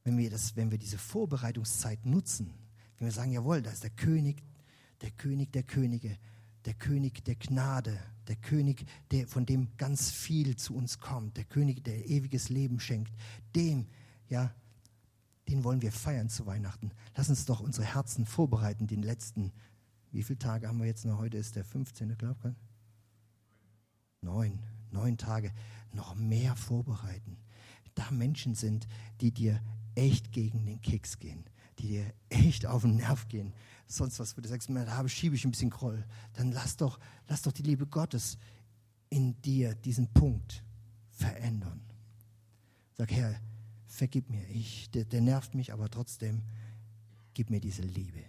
wenn 0.04 0.17
wir, 0.17 0.30
das, 0.30 0.56
wenn 0.56 0.72
wir 0.72 0.78
diese 0.78 0.98
Vorbereitungszeit 0.98 2.06
nutzen, 2.06 2.54
wenn 2.98 3.08
wir 3.08 3.12
sagen, 3.12 3.32
jawohl, 3.32 3.62
da 3.62 3.72
ist 3.72 3.84
der 3.84 3.89
König, 3.91 4.43
der 5.02 5.12
König 5.12 5.52
der 5.52 5.63
Könige, 5.63 6.17
der 6.67 6.73
König 6.73 7.23
der 7.23 7.36
Gnade, 7.36 7.97
der 8.27 8.36
König, 8.36 8.86
der, 9.12 9.25
von 9.25 9.45
dem 9.45 9.69
ganz 9.77 10.12
viel 10.12 10.58
zu 10.58 10.75
uns 10.75 10.99
kommt, 10.99 11.38
der 11.38 11.45
König, 11.45 11.82
der 11.86 12.10
ewiges 12.10 12.49
Leben 12.49 12.82
schenkt, 12.82 13.13
dem, 13.56 13.88
ja, 14.27 14.53
den 15.47 15.63
wollen 15.63 15.82
wir 15.82 15.93
feiern 15.93 16.27
zu 16.27 16.45
Weihnachten. 16.45 16.91
Lass 17.15 17.30
uns 17.30 17.45
doch 17.45 17.62
unsere 17.62 17.88
Herzen 17.88 18.25
vorbereiten, 18.25 18.86
den 18.86 19.01
letzten, 19.01 19.53
wie 20.12 20.23
viele 20.23 20.39
Tage 20.39 20.67
haben 20.67 20.80
wir 20.80 20.88
jetzt 20.88 21.06
noch? 21.06 21.19
Heute 21.19 21.38
ist 21.38 21.56
der 21.56 21.63
15. 21.63 22.17
glaube 22.17 22.49
ich. 22.49 22.56
Neun, 24.21 24.60
neun 24.91 25.17
Tage, 25.17 25.53
noch 25.93 26.15
mehr 26.15 26.58
vorbereiten. 26.58 27.38
Da 27.95 28.12
Menschen 28.12 28.56
sind, 28.56 28.89
die 29.21 29.32
dir 29.32 29.62
echt 29.95 30.34
gegen 30.34 30.65
den 30.65 30.82
Keks 30.82 31.17
gehen, 31.17 31.45
die 31.80 31.88
dir 31.88 32.13
echt 32.27 32.65
auf 32.65 32.82
den 32.82 32.97
Nerv 32.97 33.30
gehen, 33.30 33.53
sonst 33.88 34.19
was, 34.19 34.36
wo 34.38 34.41
du 34.41 34.50
sagst, 34.50 34.69
da 34.69 34.91
habe, 34.91 35.10
schiebe 35.10 35.36
ich 35.36 35.45
ein 35.45 35.52
bisschen 35.52 35.69
Groll, 35.69 36.06
dann 36.34 36.52
lass 36.52 36.78
doch, 36.78 37.00
lass 37.28 37.41
doch 37.41 37.52
die 37.52 37.63
Liebe 37.63 37.88
Gottes 37.88 38.38
in 39.10 39.41
dir 39.41 39.76
diesen 39.76 40.08
Punkt 40.13 40.63
verändern. 41.12 41.82
Sag, 42.97 43.12
Herr, 43.12 43.39
vergib 43.88 44.30
mir, 44.30 44.45
ich, 44.50 44.89
der, 44.91 45.06
der 45.06 45.21
nervt 45.21 45.56
mich, 45.56 45.71
aber 45.71 45.89
trotzdem 45.89 46.43
gib 47.34 47.50
mir 47.50 47.62
diese 47.62 47.84
Liebe. 47.84 48.23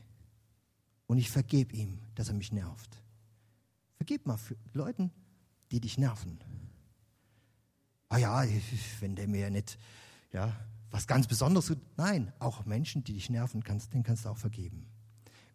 Und 1.07 1.19
ich 1.19 1.31
vergebe 1.31 1.75
ihm, 1.75 1.99
dass 2.15 2.29
er 2.29 2.35
mich 2.35 2.53
nervt. 2.53 3.03
Vergib 3.97 4.27
mal 4.27 4.37
für 4.37 4.57
Leuten, 4.75 5.11
die 5.71 5.81
dich 5.81 5.99
nerven. 5.99 6.39
Ah 8.09 8.19
ja, 8.19 8.45
wenn 9.01 9.17
der 9.17 9.27
mir 9.27 9.51
nicht, 9.51 9.79
ja, 10.33 10.55
was 10.91 11.07
ganz 11.07 11.27
Besonderes 11.27 11.67
tut. 11.67 11.79
Nein, 11.97 12.33
auch 12.39 12.65
Menschen, 12.65 13.05
die 13.05 13.15
dich 13.15 13.29
nerven, 13.31 13.63
kannst, 13.65 13.93
denen 13.93 14.05
kannst 14.05 14.25
du 14.25 14.31
auch 14.31 14.39
vergeben. 14.39 14.87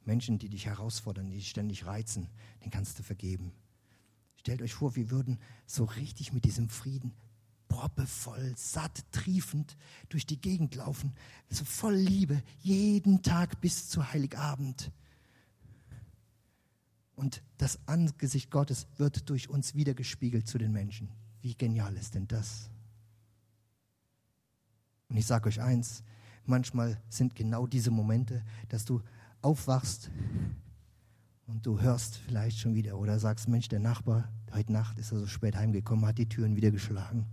Menschen, 0.06 0.40
die 0.40 0.50
dich 0.50 0.66
herausfordern, 0.66 1.30
die 1.30 1.38
dich 1.38 1.50
ständig 1.50 1.86
reizen, 1.86 2.28
den 2.64 2.72
kannst 2.72 3.00
du 3.00 3.04
vergeben. 3.04 3.54
Stellt 4.36 4.62
euch 4.62 4.74
vor, 4.74 4.96
wir 4.96 5.10
würden 5.10 5.40
so 5.66 5.86
richtig 5.86 6.34
mit 6.34 6.46
diesem 6.46 6.70
Frieden 6.70 7.14
proppevoll, 7.70 8.54
satt, 8.56 9.04
triefend 9.12 9.78
durch 10.10 10.26
die 10.26 10.40
Gegend 10.40 10.76
laufen, 10.76 11.14
so 11.50 11.66
voll 11.66 11.96
Liebe, 11.96 12.44
jeden 12.62 13.24
Tag 13.24 13.62
bis 13.62 13.90
zu 13.90 14.12
Heiligabend. 14.12 14.92
Und 17.16 17.42
das 17.58 17.80
Angesicht 17.88 18.52
Gottes 18.52 18.88
wird 18.98 19.30
durch 19.30 19.50
uns 19.50 19.76
wiedergespiegelt 19.76 20.48
zu 20.48 20.58
den 20.58 20.72
Menschen. 20.72 21.10
Wie 21.42 21.56
genial 21.56 21.96
ist 21.96 22.16
denn 22.16 22.28
das? 22.28 22.70
Und 25.10 25.18
ich 25.18 25.26
sage 25.26 25.48
euch 25.48 25.62
eins, 25.62 26.04
manchmal 26.46 27.02
sind 27.10 27.36
genau 27.36 27.66
diese 27.68 27.92
Momente, 27.92 28.44
dass 28.70 28.86
du 28.86 29.02
aufwachst 29.44 30.10
und 31.48 31.66
du 31.66 31.80
hörst 31.82 32.18
vielleicht 32.18 32.60
schon 32.60 32.76
wieder 32.76 32.98
oder 32.98 33.20
sagst, 33.20 33.48
Mensch, 33.48 33.68
der 33.68 33.80
Nachbar, 33.80 34.30
heute 34.54 34.72
Nacht 34.72 34.98
ist 34.98 35.12
er 35.12 35.20
so 35.20 35.28
spät 35.28 35.56
heimgekommen, 35.56 36.06
hat 36.06 36.18
die 36.18 36.30
Türen 36.30 36.56
wieder 36.56 36.72
geschlagen 36.72 37.28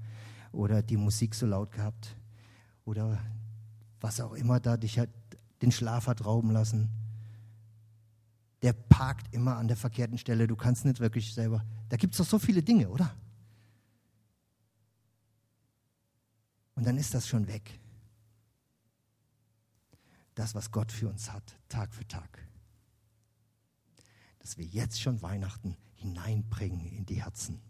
oder 0.52 0.82
die 0.82 0.96
Musik 0.96 1.34
so 1.34 1.46
laut 1.46 1.70
gehabt 1.72 2.16
oder 2.84 3.18
was 4.00 4.20
auch 4.20 4.32
immer 4.32 4.60
da 4.60 4.76
dich 4.76 4.98
hat, 4.98 5.10
den 5.62 5.70
Schlaf 5.72 6.06
hat 6.06 6.24
rauben 6.24 6.50
lassen. 6.50 6.88
Der 8.62 8.72
parkt 8.72 9.32
immer 9.32 9.56
an 9.56 9.68
der 9.68 9.76
verkehrten 9.76 10.18
Stelle, 10.18 10.46
du 10.46 10.56
kannst 10.56 10.84
nicht 10.84 11.00
wirklich 11.00 11.32
selber. 11.32 11.64
Da 11.88 11.96
gibt 11.96 12.14
es 12.14 12.18
doch 12.18 12.26
so 12.26 12.38
viele 12.38 12.62
Dinge, 12.62 12.88
oder? 12.88 13.14
Und 16.74 16.86
dann 16.86 16.96
ist 16.96 17.14
das 17.14 17.28
schon 17.28 17.46
weg. 17.46 17.78
Das, 20.40 20.54
was 20.54 20.70
Gott 20.70 20.90
für 20.90 21.06
uns 21.06 21.30
hat, 21.30 21.58
Tag 21.68 21.92
für 21.92 22.08
Tag. 22.08 22.48
Dass 24.38 24.56
wir 24.56 24.64
jetzt 24.64 24.98
schon 24.98 25.20
Weihnachten 25.20 25.76
hineinbringen 25.96 26.86
in 26.86 27.04
die 27.04 27.22
Herzen. 27.22 27.60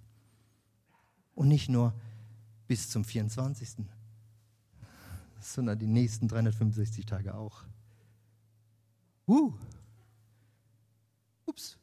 Und 1.34 1.48
nicht 1.48 1.68
nur 1.68 1.92
bis 2.68 2.88
zum 2.88 3.04
24., 3.04 3.84
sondern 5.40 5.80
die 5.80 5.88
nächsten 5.88 6.28
365 6.28 7.06
Tage 7.06 7.34
auch. 7.34 7.64
Uh. 9.26 9.52
Ups. 11.46 11.76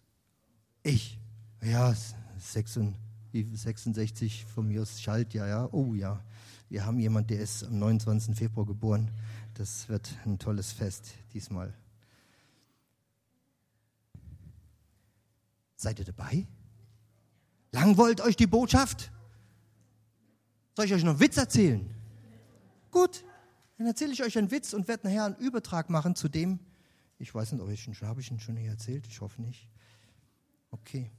Ich. 0.83 1.19
Ja, 1.61 1.93
66 2.39 4.45
von 4.45 4.69
mir 4.69 4.83
aus 4.83 5.01
Schalt, 5.01 5.33
ja, 5.33 5.47
ja. 5.47 5.67
Oh 5.73 5.95
ja. 5.95 6.23
Wir 6.69 6.85
haben 6.85 6.99
jemanden, 6.99 7.27
der 7.27 7.41
ist 7.41 7.65
am 7.65 7.77
29. 7.77 8.37
Februar 8.37 8.65
geboren. 8.65 9.11
Das 9.57 9.89
wird 9.89 10.15
ein 10.23 10.37
tolles 10.37 10.71
Fest 10.71 11.15
diesmal. 11.33 11.73
Seid 15.75 15.97
ihr 15.97 16.05
dabei? 16.05 16.45
Langwollt 17.71 18.21
euch 18.21 18.35
die 18.35 18.45
Botschaft? 18.45 19.11
Soll 20.75 20.85
ich 20.85 20.93
euch 20.93 21.03
noch 21.03 21.13
einen 21.13 21.19
Witz 21.19 21.37
erzählen? 21.37 21.89
Gut, 22.91 23.25
dann 23.79 23.87
erzähle 23.87 24.13
ich 24.13 24.21
euch 24.21 24.37
einen 24.37 24.51
Witz 24.51 24.73
und 24.73 24.87
werde 24.87 25.07
nachher 25.07 25.25
einen 25.25 25.35
Übertrag 25.37 25.89
machen 25.89 26.15
zu 26.15 26.29
dem. 26.29 26.59
Ich 27.17 27.33
weiß 27.33 27.51
nicht, 27.51 27.61
ob 27.61 27.69
ich 27.69 27.87
ihn 27.87 27.95
schon, 27.95 28.07
habe 28.07 28.21
ich 28.21 28.29
ihn 28.29 28.39
schon 28.39 28.57
hier 28.57 28.69
erzählt? 28.69 29.07
Ich 29.07 29.21
hoffe 29.21 29.41
nicht. 29.41 29.67
Okay. 30.69 31.09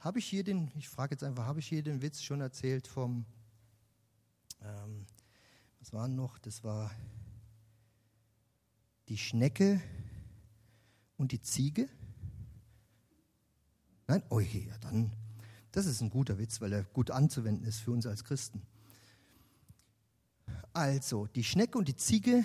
Habe 0.00 0.18
ich 0.18 0.26
hier 0.26 0.44
den, 0.44 0.70
ich 0.76 0.90
frage 0.90 1.14
jetzt 1.14 1.24
einfach, 1.24 1.46
habe 1.46 1.60
ich 1.60 1.68
hier 1.68 1.82
den 1.82 2.02
Witz 2.02 2.20
schon 2.20 2.42
erzählt 2.42 2.86
vom, 2.86 3.24
ähm, 4.62 5.06
was 5.80 5.94
war 5.94 6.06
noch? 6.06 6.38
Das 6.38 6.62
war 6.62 6.90
die 9.08 9.18
Schnecke 9.18 9.80
und 11.16 11.32
die 11.32 11.40
Ziege. 11.40 11.88
Nein? 14.06 14.22
Oh 14.30 14.40
je, 14.40 14.66
ja, 14.66 14.78
dann, 14.78 15.10
das 15.72 15.86
ist 15.86 16.00
ein 16.00 16.10
guter 16.10 16.38
Witz, 16.38 16.60
weil 16.60 16.72
er 16.72 16.84
gut 16.84 17.10
anzuwenden 17.10 17.66
ist 17.66 17.80
für 17.80 17.92
uns 17.92 18.06
als 18.06 18.24
Christen. 18.24 18.62
Also, 20.72 21.26
die 21.26 21.44
Schnecke 21.44 21.78
und 21.78 21.88
die 21.88 21.96
Ziege 21.96 22.44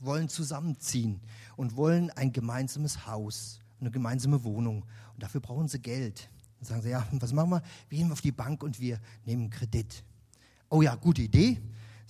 wollen 0.00 0.28
zusammenziehen 0.28 1.20
und 1.56 1.76
wollen 1.76 2.10
ein 2.10 2.32
gemeinsames 2.32 3.06
Haus, 3.06 3.60
eine 3.80 3.90
gemeinsame 3.90 4.42
Wohnung. 4.44 4.84
Und 5.14 5.22
dafür 5.22 5.40
brauchen 5.40 5.68
sie 5.68 5.78
Geld. 5.78 6.28
Dann 6.58 6.66
sagen 6.66 6.82
sie, 6.82 6.90
ja, 6.90 7.06
was 7.12 7.32
machen 7.32 7.50
wir? 7.50 7.62
Wir 7.88 7.98
gehen 7.98 8.12
auf 8.12 8.20
die 8.20 8.32
Bank 8.32 8.62
und 8.62 8.80
wir 8.80 9.00
nehmen 9.24 9.48
Kredit. 9.48 10.04
Oh 10.68 10.82
ja, 10.82 10.94
gute 10.96 11.22
Idee, 11.22 11.60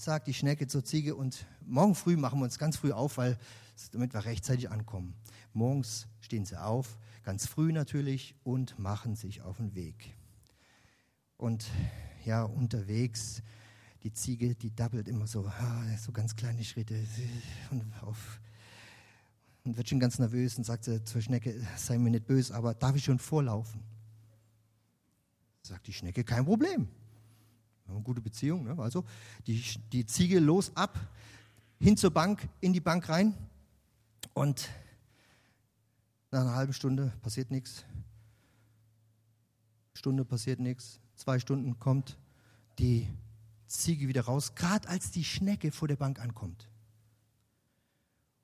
sagt 0.03 0.27
die 0.27 0.35
Schnecke 0.35 0.67
zur 0.67 0.85
Ziege. 0.85 1.15
Und 1.15 1.47
morgen 1.65 1.95
früh 1.95 2.17
machen 2.17 2.41
wir 2.41 2.45
uns 2.45 2.59
ganz 2.59 2.77
früh 2.77 2.93
auf, 2.93 3.19
weil, 3.19 3.39
damit 3.93 4.13
wir 4.13 4.25
rechtzeitig 4.25 4.71
ankommen. 4.71 5.15
Morgens 5.53 6.09
stehen 6.21 6.45
sie 6.45 6.61
auf, 6.61 6.99
ganz 7.23 7.47
früh 7.47 7.73
natürlich, 7.73 8.35
und 8.43 8.79
machen 8.79 9.15
sich 9.15 9.43
auf 9.43 9.59
den 9.59 9.75
Weg. 9.75 10.15
Und 11.37 11.67
ja, 12.25 12.43
unterwegs, 12.43 13.43
die 14.03 14.13
Ziege, 14.13 14.55
die 14.55 14.75
dabbelt 14.75 15.09
immer 15.09 15.27
so, 15.27 15.51
so 16.01 16.13
ganz 16.13 16.35
kleine 16.35 16.65
Schritte 16.65 17.01
und, 17.71 17.85
auf, 18.03 18.41
und 19.65 19.77
wird 19.77 19.89
schon 19.89 20.01
ganz 20.01 20.19
nervös 20.19 20.59
und 20.59 20.65
sagt 20.65 20.85
zur 20.85 21.23
Schnecke, 21.23 21.55
sei 21.77 21.99
mir 21.99 22.11
nicht 22.11 22.27
böse, 22.27 22.55
aber 22.55 22.75
darf 22.75 22.97
ich 22.97 23.05
schon 23.05 23.21
vorlaufen? 23.21 23.83
Sagt 25.63 25.87
die 25.87 25.93
Schnecke, 25.93 26.25
kein 26.25 26.45
Problem. 26.45 26.89
Eine 27.89 28.01
gute 28.01 28.21
Beziehung. 28.21 28.65
Ne? 28.65 28.79
Also 28.79 29.05
die, 29.47 29.63
die 29.93 30.07
Ziege 30.07 30.39
los 30.39 30.73
ab, 30.75 30.99
hin 31.81 31.97
zur 31.97 32.11
Bank, 32.11 32.49
in 32.61 32.73
die 32.73 32.81
Bank 32.81 33.09
rein 33.09 33.35
und 34.35 34.69
nach 36.31 36.43
einer 36.43 36.55
halben 36.55 36.73
Stunde 36.73 37.13
passiert 37.23 37.51
nichts. 37.51 37.85
Stunde 39.95 40.25
passiert 40.25 40.61
nichts. 40.61 41.01
Zwei 41.15 41.39
Stunden 41.39 41.79
kommt 41.79 42.19
die 42.79 43.09
Ziege 43.67 44.09
wieder 44.09 44.23
raus, 44.23 44.55
gerade 44.55 44.89
als 44.89 45.11
die 45.11 45.25
Schnecke 45.25 45.73
vor 45.73 45.89
der 45.89 45.97
Bank 45.97 46.21
ankommt. 46.21 46.69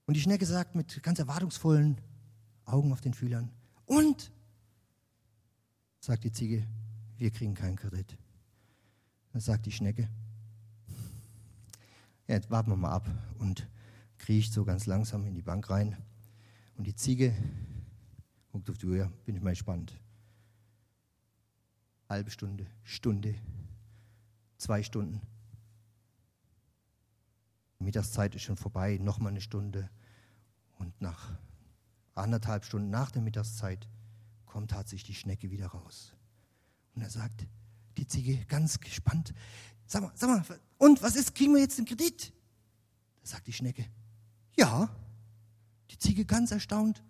Und 0.07 0.15
die 0.15 0.21
Schnecke 0.21 0.47
sagt 0.47 0.75
mit 0.75 1.03
ganz 1.03 1.19
erwartungsvollen 1.19 2.01
Augen 2.65 2.93
auf 2.93 3.01
den 3.01 3.15
Fühlern, 3.15 3.51
und, 3.87 4.31
sagt 6.01 6.25
die 6.25 6.33
Ziege, 6.33 6.67
wir 7.17 7.31
kriegen 7.31 7.55
keinen 7.55 7.77
Kredit. 7.77 8.19
Dann 9.39 9.45
sagt 9.45 9.67
die 9.67 9.71
Schnecke, 9.71 10.09
ja, 12.27 12.35
jetzt 12.35 12.51
warten 12.51 12.73
wir 12.73 12.77
mal 12.77 12.91
ab 12.91 13.09
und 13.39 13.69
kriecht 14.19 14.53
so 14.53 14.65
ganz 14.65 14.87
langsam 14.87 15.25
in 15.27 15.35
die 15.37 15.43
Bank 15.43 15.71
rein. 15.71 15.97
Und 16.77 16.89
die 16.89 16.97
Ziege 16.97 17.33
guckt 18.51 18.69
auf 18.69 18.79
die 18.79 18.87
Uhr, 18.87 19.13
bin 19.27 19.37
ich 19.37 19.41
mal 19.41 19.51
gespannt. 19.51 19.97
Halbe 22.09 22.33
Stunde, 22.33 22.67
Stunde, 22.83 23.37
zwei 24.57 24.83
Stunden. 24.83 25.21
Die 27.79 27.85
Mittagszeit 27.85 28.35
ist 28.35 28.43
schon 28.43 28.57
vorbei, 28.57 28.99
nochmal 29.01 29.31
eine 29.31 29.41
Stunde. 29.41 29.89
Und 30.81 31.01
nach 31.01 31.39
anderthalb 32.17 32.65
Stunden 32.65 32.91
nach 32.91 33.13
der 33.13 33.23
Mittagszeit 33.23 33.89
kommt 34.47 34.73
tatsächlich 34.73 35.05
die 35.05 35.15
Schnecke 35.15 35.53
wieder 35.53 35.69
raus. 35.69 36.17
Und 36.97 37.03
er 37.03 37.11
sagt, 37.11 37.47
die 37.99 38.07
Ziege 38.07 38.45
ganz 38.47 38.81
gespannt, 38.81 39.35
sag 39.87 40.03
mal, 40.03 40.13
sag 40.15 40.29
mal, 40.31 40.61
und 40.79 41.03
was 41.03 41.17
ist, 41.17 41.35
kriegen 41.35 41.53
wir 41.55 41.61
jetzt 41.61 41.79
den 41.79 41.85
Kredit? 41.85 42.33
Da 43.21 43.27
sagt 43.27 43.47
die 43.47 43.53
Schnecke, 43.53 43.85
ja. 44.57 44.89
Die 45.91 45.99
Ziege 45.99 46.25
ganz 46.25 46.51
erstaunt, 46.51 47.03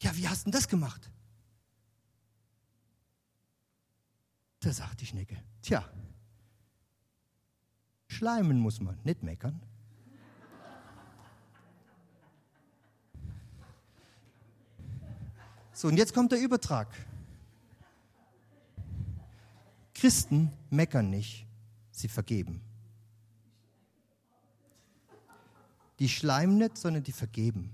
ja, 0.00 0.14
wie 0.16 0.28
hast 0.28 0.46
du 0.46 0.50
das 0.50 0.68
gemacht? 0.68 1.10
Da 4.60 4.72
sagt 4.72 5.00
die 5.00 5.06
Schnecke, 5.06 5.42
tja, 5.62 5.88
schleimen 8.08 8.58
muss 8.58 8.80
man, 8.80 8.98
nicht 9.04 9.22
meckern. 9.22 9.60
So, 15.72 15.88
und 15.88 15.96
jetzt 15.96 16.14
kommt 16.14 16.30
der 16.32 16.40
Übertrag. 16.40 16.88
Christen 20.04 20.50
meckern 20.68 21.08
nicht, 21.08 21.46
sie 21.90 22.08
vergeben. 22.08 22.60
Die 25.98 26.10
schleimen 26.10 26.58
nicht, 26.58 26.76
sondern 26.76 27.02
die 27.02 27.12
vergeben. 27.12 27.70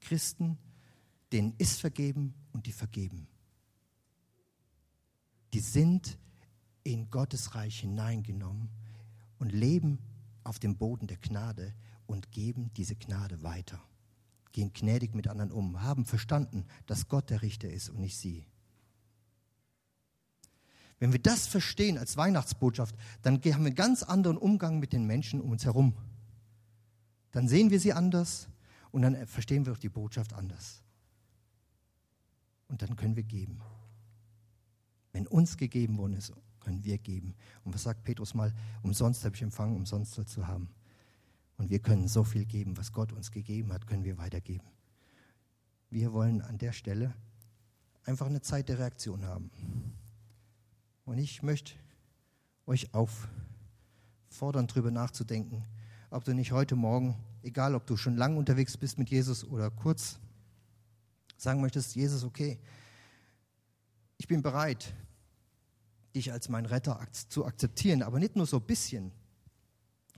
Christen, 0.00 0.58
denen 1.30 1.54
ist 1.58 1.80
vergeben 1.80 2.34
und 2.52 2.66
die 2.66 2.72
vergeben. 2.72 3.28
Die 5.52 5.60
sind 5.60 6.18
in 6.82 7.08
Gottes 7.12 7.54
Reich 7.54 7.78
hineingenommen 7.78 8.68
und 9.38 9.52
leben 9.52 10.00
auf 10.42 10.58
dem 10.58 10.76
Boden 10.76 11.06
der 11.06 11.18
Gnade 11.18 11.72
und 12.08 12.32
geben 12.32 12.72
diese 12.76 12.96
Gnade 12.96 13.40
weiter. 13.44 13.80
Gehen 14.50 14.72
gnädig 14.72 15.14
mit 15.14 15.28
anderen 15.28 15.52
um, 15.52 15.80
haben 15.80 16.06
verstanden, 16.06 16.66
dass 16.86 17.06
Gott 17.06 17.30
der 17.30 17.42
Richter 17.42 17.70
ist 17.70 17.88
und 17.88 18.00
nicht 18.00 18.16
sie. 18.16 18.46
Wenn 21.00 21.12
wir 21.12 21.18
das 21.18 21.46
verstehen 21.46 21.98
als 21.98 22.16
Weihnachtsbotschaft, 22.16 22.94
dann 23.22 23.36
haben 23.36 23.44
wir 23.44 23.54
einen 23.54 23.74
ganz 23.74 24.02
anderen 24.02 24.36
Umgang 24.36 24.78
mit 24.78 24.92
den 24.92 25.06
Menschen 25.06 25.40
um 25.40 25.50
uns 25.50 25.64
herum. 25.64 25.96
Dann 27.32 27.48
sehen 27.48 27.70
wir 27.70 27.80
sie 27.80 27.94
anders 27.94 28.48
und 28.92 29.02
dann 29.02 29.26
verstehen 29.26 29.64
wir 29.64 29.72
auch 29.72 29.78
die 29.78 29.88
Botschaft 29.88 30.34
anders. 30.34 30.82
Und 32.68 32.82
dann 32.82 32.96
können 32.96 33.16
wir 33.16 33.22
geben. 33.22 33.60
Wenn 35.12 35.26
uns 35.26 35.56
gegeben 35.56 35.96
worden 35.96 36.14
ist, 36.14 36.32
können 36.60 36.84
wir 36.84 36.98
geben. 36.98 37.34
Und 37.64 37.74
was 37.74 37.82
sagt 37.82 38.04
Petrus 38.04 38.34
mal? 38.34 38.52
Umsonst 38.82 39.24
habe 39.24 39.34
ich 39.34 39.42
empfangen, 39.42 39.76
umsonst 39.76 40.12
soll 40.12 40.26
zu 40.26 40.46
haben. 40.46 40.68
Und 41.56 41.70
wir 41.70 41.78
können 41.78 42.08
so 42.08 42.24
viel 42.24 42.44
geben, 42.44 42.76
was 42.76 42.92
Gott 42.92 43.12
uns 43.12 43.30
gegeben 43.30 43.72
hat, 43.72 43.86
können 43.86 44.04
wir 44.04 44.18
weitergeben. 44.18 44.66
Wir 45.88 46.12
wollen 46.12 46.42
an 46.42 46.58
der 46.58 46.72
Stelle 46.72 47.14
einfach 48.04 48.26
eine 48.26 48.42
Zeit 48.42 48.68
der 48.68 48.78
Reaktion 48.78 49.24
haben. 49.24 49.50
Und 51.10 51.18
ich 51.18 51.42
möchte 51.42 51.72
euch 52.66 52.94
auffordern, 52.94 54.68
darüber 54.68 54.92
nachzudenken, 54.92 55.64
ob 56.08 56.22
du 56.22 56.32
nicht 56.32 56.52
heute 56.52 56.76
Morgen, 56.76 57.16
egal 57.42 57.74
ob 57.74 57.84
du 57.84 57.96
schon 57.96 58.16
lange 58.16 58.38
unterwegs 58.38 58.76
bist 58.76 58.96
mit 58.96 59.10
Jesus 59.10 59.42
oder 59.42 59.72
kurz, 59.72 60.20
sagen 61.36 61.62
möchtest, 61.62 61.96
Jesus, 61.96 62.22
okay, 62.22 62.60
ich 64.18 64.28
bin 64.28 64.40
bereit, 64.40 64.94
dich 66.14 66.30
als 66.30 66.48
mein 66.48 66.64
Retter 66.64 67.04
zu 67.28 67.44
akzeptieren, 67.44 68.04
aber 68.04 68.20
nicht 68.20 68.36
nur 68.36 68.46
so 68.46 68.58
ein 68.58 68.66
bisschen, 68.66 69.10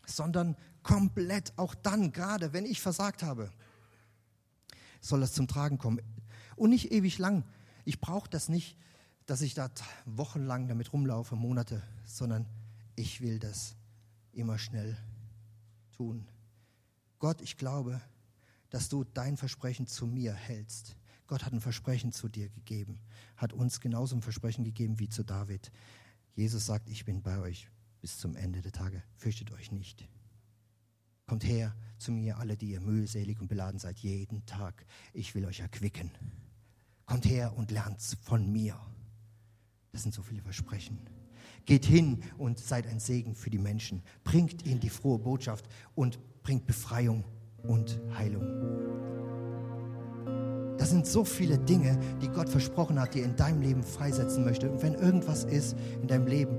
sondern 0.04 0.58
komplett, 0.82 1.54
auch 1.56 1.74
dann, 1.74 2.12
gerade 2.12 2.52
wenn 2.52 2.66
ich 2.66 2.82
versagt 2.82 3.22
habe, 3.22 3.50
soll 5.00 5.20
das 5.20 5.32
zum 5.32 5.48
Tragen 5.48 5.78
kommen. 5.78 6.02
Und 6.54 6.68
nicht 6.68 6.92
ewig 6.92 7.16
lang. 7.16 7.44
Ich 7.86 7.98
brauche 7.98 8.28
das 8.28 8.50
nicht 8.50 8.76
dass 9.32 9.40
ich 9.40 9.54
da 9.54 9.70
wochenlang 10.04 10.68
damit 10.68 10.92
rumlaufe, 10.92 11.36
Monate, 11.36 11.82
sondern 12.04 12.44
ich 12.96 13.22
will 13.22 13.38
das 13.38 13.76
immer 14.34 14.58
schnell 14.58 14.94
tun. 15.96 16.28
Gott, 17.18 17.40
ich 17.40 17.56
glaube, 17.56 18.02
dass 18.68 18.90
du 18.90 19.04
dein 19.04 19.38
Versprechen 19.38 19.86
zu 19.86 20.06
mir 20.06 20.34
hältst. 20.34 20.96
Gott 21.26 21.46
hat 21.46 21.54
ein 21.54 21.62
Versprechen 21.62 22.12
zu 22.12 22.28
dir 22.28 22.50
gegeben, 22.50 23.00
hat 23.38 23.54
uns 23.54 23.80
genauso 23.80 24.14
ein 24.16 24.20
Versprechen 24.20 24.64
gegeben 24.64 24.98
wie 24.98 25.08
zu 25.08 25.22
David. 25.22 25.72
Jesus 26.34 26.66
sagt, 26.66 26.90
ich 26.90 27.06
bin 27.06 27.22
bei 27.22 27.38
euch 27.38 27.70
bis 28.02 28.18
zum 28.18 28.36
Ende 28.36 28.60
der 28.60 28.72
Tage. 28.72 29.02
Fürchtet 29.16 29.50
euch 29.52 29.72
nicht. 29.72 30.06
Kommt 31.26 31.44
her 31.44 31.74
zu 31.96 32.12
mir, 32.12 32.36
alle, 32.36 32.58
die 32.58 32.72
ihr 32.72 32.82
mühselig 32.82 33.40
und 33.40 33.48
beladen 33.48 33.80
seid, 33.80 33.96
jeden 34.00 34.44
Tag. 34.44 34.84
Ich 35.14 35.34
will 35.34 35.46
euch 35.46 35.60
erquicken. 35.60 36.10
Kommt 37.06 37.24
her 37.24 37.56
und 37.56 37.70
lernt 37.70 38.02
von 38.20 38.52
mir. 38.52 38.78
Das 39.92 40.02
sind 40.02 40.14
so 40.14 40.22
viele 40.22 40.40
Versprechen. 40.40 40.98
Geht 41.66 41.84
hin 41.84 42.20
und 42.38 42.58
seid 42.58 42.86
ein 42.86 42.98
Segen 42.98 43.34
für 43.34 43.50
die 43.50 43.58
Menschen. 43.58 44.02
Bringt 44.24 44.66
ihnen 44.66 44.80
die 44.80 44.88
frohe 44.88 45.18
Botschaft 45.18 45.68
und 45.94 46.18
bringt 46.42 46.66
Befreiung 46.66 47.24
und 47.62 48.00
Heilung. 48.16 48.46
Das 50.78 50.90
sind 50.90 51.06
so 51.06 51.24
viele 51.24 51.58
Dinge, 51.58 51.98
die 52.20 52.28
Gott 52.28 52.48
versprochen 52.48 52.98
hat, 52.98 53.14
die 53.14 53.20
er 53.20 53.26
in 53.26 53.36
deinem 53.36 53.60
Leben 53.60 53.82
freisetzen 53.84 54.44
möchte. 54.44 54.70
Und 54.70 54.82
wenn 54.82 54.94
irgendwas 54.94 55.44
ist 55.44 55.76
in 56.00 56.08
deinem 56.08 56.26
Leben, 56.26 56.58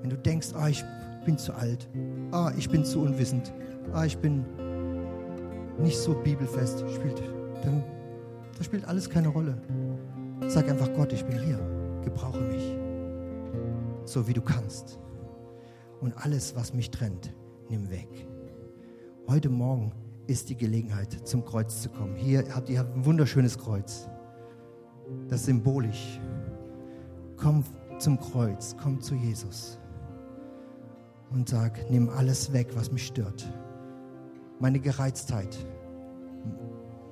Wenn 0.00 0.10
du 0.10 0.16
denkst, 0.16 0.54
ah, 0.54 0.68
ich 0.68 0.82
bin 1.26 1.36
zu 1.36 1.52
alt, 1.52 1.88
ah, 2.30 2.50
ich 2.56 2.70
bin 2.70 2.84
zu 2.86 3.00
unwissend, 3.00 3.52
ah, 3.92 4.04
ich 4.04 4.16
bin 4.16 4.44
nicht 5.78 5.98
so 5.98 6.14
bibelfest, 6.14 6.80
spielt, 6.90 7.20
dann 7.64 7.84
das 8.56 8.66
spielt 8.66 8.84
alles 8.86 9.08
keine 9.08 9.28
Rolle. 9.28 9.60
Sag 10.48 10.68
einfach, 10.68 10.92
Gott, 10.94 11.12
ich 11.12 11.24
bin 11.24 11.38
hier, 11.42 11.58
gebrauche 12.02 12.40
mich, 12.40 12.78
so 14.04 14.26
wie 14.26 14.32
du 14.32 14.42
kannst. 14.42 14.98
Und 16.00 16.16
alles, 16.16 16.56
was 16.56 16.72
mich 16.72 16.90
trennt, 16.90 17.34
nimm 17.68 17.90
weg. 17.90 18.08
Heute 19.28 19.48
Morgen 19.48 19.92
ist 20.26 20.48
die 20.48 20.56
Gelegenheit, 20.56 21.12
zum 21.26 21.44
Kreuz 21.44 21.82
zu 21.82 21.88
kommen. 21.90 22.16
Hier 22.16 22.44
habt 22.54 22.68
ihr 22.68 22.80
ein 22.80 23.04
wunderschönes 23.04 23.58
Kreuz. 23.58 24.08
Das 25.28 25.40
ist 25.40 25.46
symbolisch. 25.46 26.20
Komm 27.36 27.64
zum 27.98 28.18
Kreuz, 28.18 28.76
komm 28.80 29.00
zu 29.00 29.14
Jesus 29.14 29.78
und 31.30 31.48
sag, 31.48 31.90
nimm 31.90 32.08
alles 32.08 32.52
weg, 32.52 32.68
was 32.74 32.90
mich 32.90 33.06
stört. 33.06 33.52
Meine 34.58 34.80
Gereiztheit, 34.80 35.56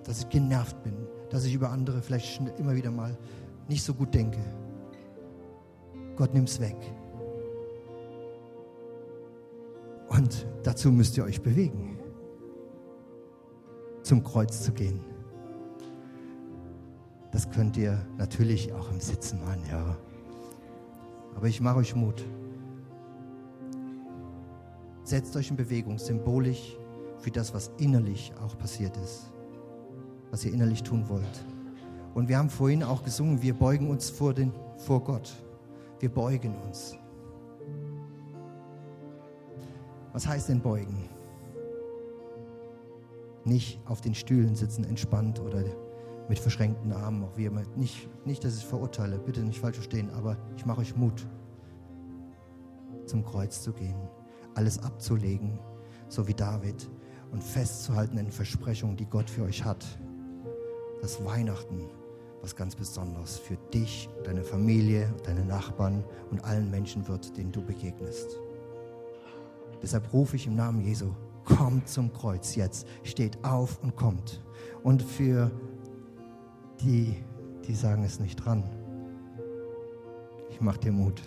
dass 0.04 0.20
ich 0.20 0.28
genervt 0.28 0.82
bin, 0.82 0.94
dass 1.30 1.44
ich 1.44 1.54
über 1.54 1.70
andere 1.70 2.02
vielleicht 2.02 2.40
immer 2.58 2.74
wieder 2.74 2.90
mal 2.90 3.16
nicht 3.68 3.82
so 3.82 3.94
gut 3.94 4.14
denke. 4.14 4.40
Gott 6.18 6.34
nimm 6.34 6.44
es 6.44 6.58
weg. 6.58 6.76
Und 10.08 10.48
dazu 10.64 10.90
müsst 10.90 11.16
ihr 11.16 11.22
euch 11.22 11.40
bewegen, 11.40 11.96
zum 14.02 14.24
Kreuz 14.24 14.64
zu 14.64 14.72
gehen. 14.72 15.00
Das 17.30 17.48
könnt 17.50 17.76
ihr 17.76 18.04
natürlich 18.16 18.72
auch 18.72 18.90
im 18.90 18.98
Sitzen 18.98 19.38
machen, 19.44 19.62
ja. 19.70 19.96
Aber 21.36 21.46
ich 21.46 21.60
mache 21.60 21.76
euch 21.76 21.94
Mut. 21.94 22.24
Setzt 25.04 25.36
euch 25.36 25.50
in 25.50 25.56
Bewegung, 25.56 26.00
symbolisch 26.00 26.76
für 27.18 27.30
das, 27.30 27.54
was 27.54 27.70
innerlich 27.78 28.32
auch 28.44 28.58
passiert 28.58 28.96
ist, 28.96 29.32
was 30.32 30.44
ihr 30.44 30.52
innerlich 30.52 30.82
tun 30.82 31.08
wollt. 31.08 31.44
Und 32.14 32.28
wir 32.28 32.38
haben 32.38 32.50
vorhin 32.50 32.82
auch 32.82 33.04
gesungen, 33.04 33.40
wir 33.40 33.54
beugen 33.54 33.88
uns 33.88 34.10
vor, 34.10 34.34
den, 34.34 34.52
vor 34.78 35.04
Gott. 35.04 35.32
Wir 36.00 36.08
beugen 36.08 36.54
uns. 36.66 36.96
Was 40.12 40.26
heißt 40.26 40.48
denn 40.48 40.60
beugen? 40.60 41.08
Nicht 43.44 43.80
auf 43.86 44.00
den 44.00 44.14
Stühlen 44.14 44.54
sitzen, 44.54 44.84
entspannt 44.84 45.40
oder 45.40 45.64
mit 46.28 46.38
verschränkten 46.38 46.92
Armen, 46.92 47.24
auch 47.24 47.36
wie 47.36 47.46
immer. 47.46 47.62
Nicht, 47.76 48.08
nicht, 48.26 48.44
dass 48.44 48.58
ich 48.58 48.66
verurteile, 48.66 49.18
bitte 49.18 49.40
nicht 49.40 49.60
falsch 49.60 49.76
verstehen, 49.76 50.10
aber 50.10 50.36
ich 50.56 50.66
mache 50.66 50.80
euch 50.80 50.96
Mut, 50.96 51.26
zum 53.06 53.24
Kreuz 53.24 53.62
zu 53.62 53.72
gehen, 53.72 53.96
alles 54.54 54.78
abzulegen, 54.82 55.58
so 56.08 56.28
wie 56.28 56.34
David, 56.34 56.90
und 57.32 57.42
festzuhalten 57.42 58.18
in 58.18 58.30
Versprechungen, 58.30 58.96
die 58.96 59.06
Gott 59.06 59.28
für 59.28 59.44
euch 59.44 59.64
hat. 59.64 59.84
Dass 61.00 61.24
Weihnachten 61.24 61.88
was 62.42 62.54
ganz 62.54 62.76
Besonderes 62.76 63.38
für 63.38 63.56
dich, 63.72 64.08
deine 64.24 64.42
Familie, 64.42 65.12
deine 65.24 65.44
Nachbarn 65.44 66.04
und 66.30 66.44
allen 66.44 66.70
Menschen 66.70 67.06
wird, 67.08 67.36
denen 67.36 67.52
du 67.52 67.62
begegnest. 67.62 68.38
Deshalb 69.82 70.12
rufe 70.12 70.36
ich 70.36 70.46
im 70.46 70.56
Namen 70.56 70.80
Jesu, 70.80 71.12
kommt 71.44 71.88
zum 71.88 72.12
Kreuz 72.12 72.54
jetzt, 72.54 72.86
steht 73.02 73.42
auf 73.44 73.82
und 73.82 73.96
kommt. 73.96 74.42
Und 74.82 75.02
für 75.02 75.50
die, 76.80 77.16
die 77.66 77.74
sagen 77.74 78.04
es 78.04 78.20
nicht 78.20 78.36
dran, 78.36 78.64
ich 80.50 80.60
mache 80.60 80.78
dir 80.78 80.92
Mut. 80.92 81.22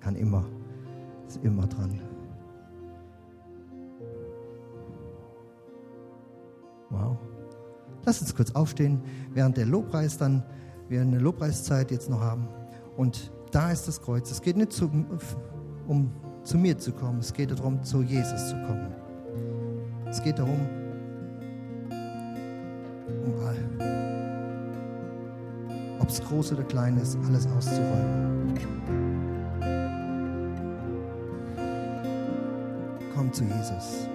Kann 0.00 0.16
immer, 0.16 0.44
ist 1.28 1.42
immer 1.44 1.66
dran. 1.66 2.00
Wow. 6.90 7.16
Lass 8.04 8.20
uns 8.20 8.34
kurz 8.34 8.50
aufstehen, 8.52 9.00
während 9.32 9.56
der 9.56 9.66
Lobpreis 9.66 10.18
dann, 10.18 10.42
wir 10.88 11.00
eine 11.00 11.18
Lobpreiszeit 11.18 11.90
jetzt 11.90 12.10
noch 12.10 12.20
haben. 12.20 12.48
Und 12.96 13.32
da 13.50 13.70
ist 13.70 13.86
das 13.88 14.00
Kreuz. 14.00 14.30
Es 14.30 14.42
geht 14.42 14.56
nicht 14.56 14.72
zu, 14.72 14.90
um 15.86 16.10
zu 16.42 16.58
mir 16.58 16.76
zu 16.76 16.92
kommen, 16.92 17.20
es 17.20 17.32
geht 17.32 17.50
darum, 17.52 17.82
zu 17.82 18.02
Jesus 18.02 18.50
zu 18.50 18.56
kommen. 18.66 18.92
Es 20.08 20.22
geht 20.22 20.38
darum, 20.38 20.60
um 23.24 23.34
ob 26.00 26.08
es 26.08 26.20
groß 26.20 26.52
oder 26.52 26.64
klein 26.64 26.96
ist, 26.98 27.16
alles 27.26 27.46
auszuräumen. 27.46 28.58
Komm 33.14 33.32
zu 33.32 33.44
Jesus. 33.44 34.08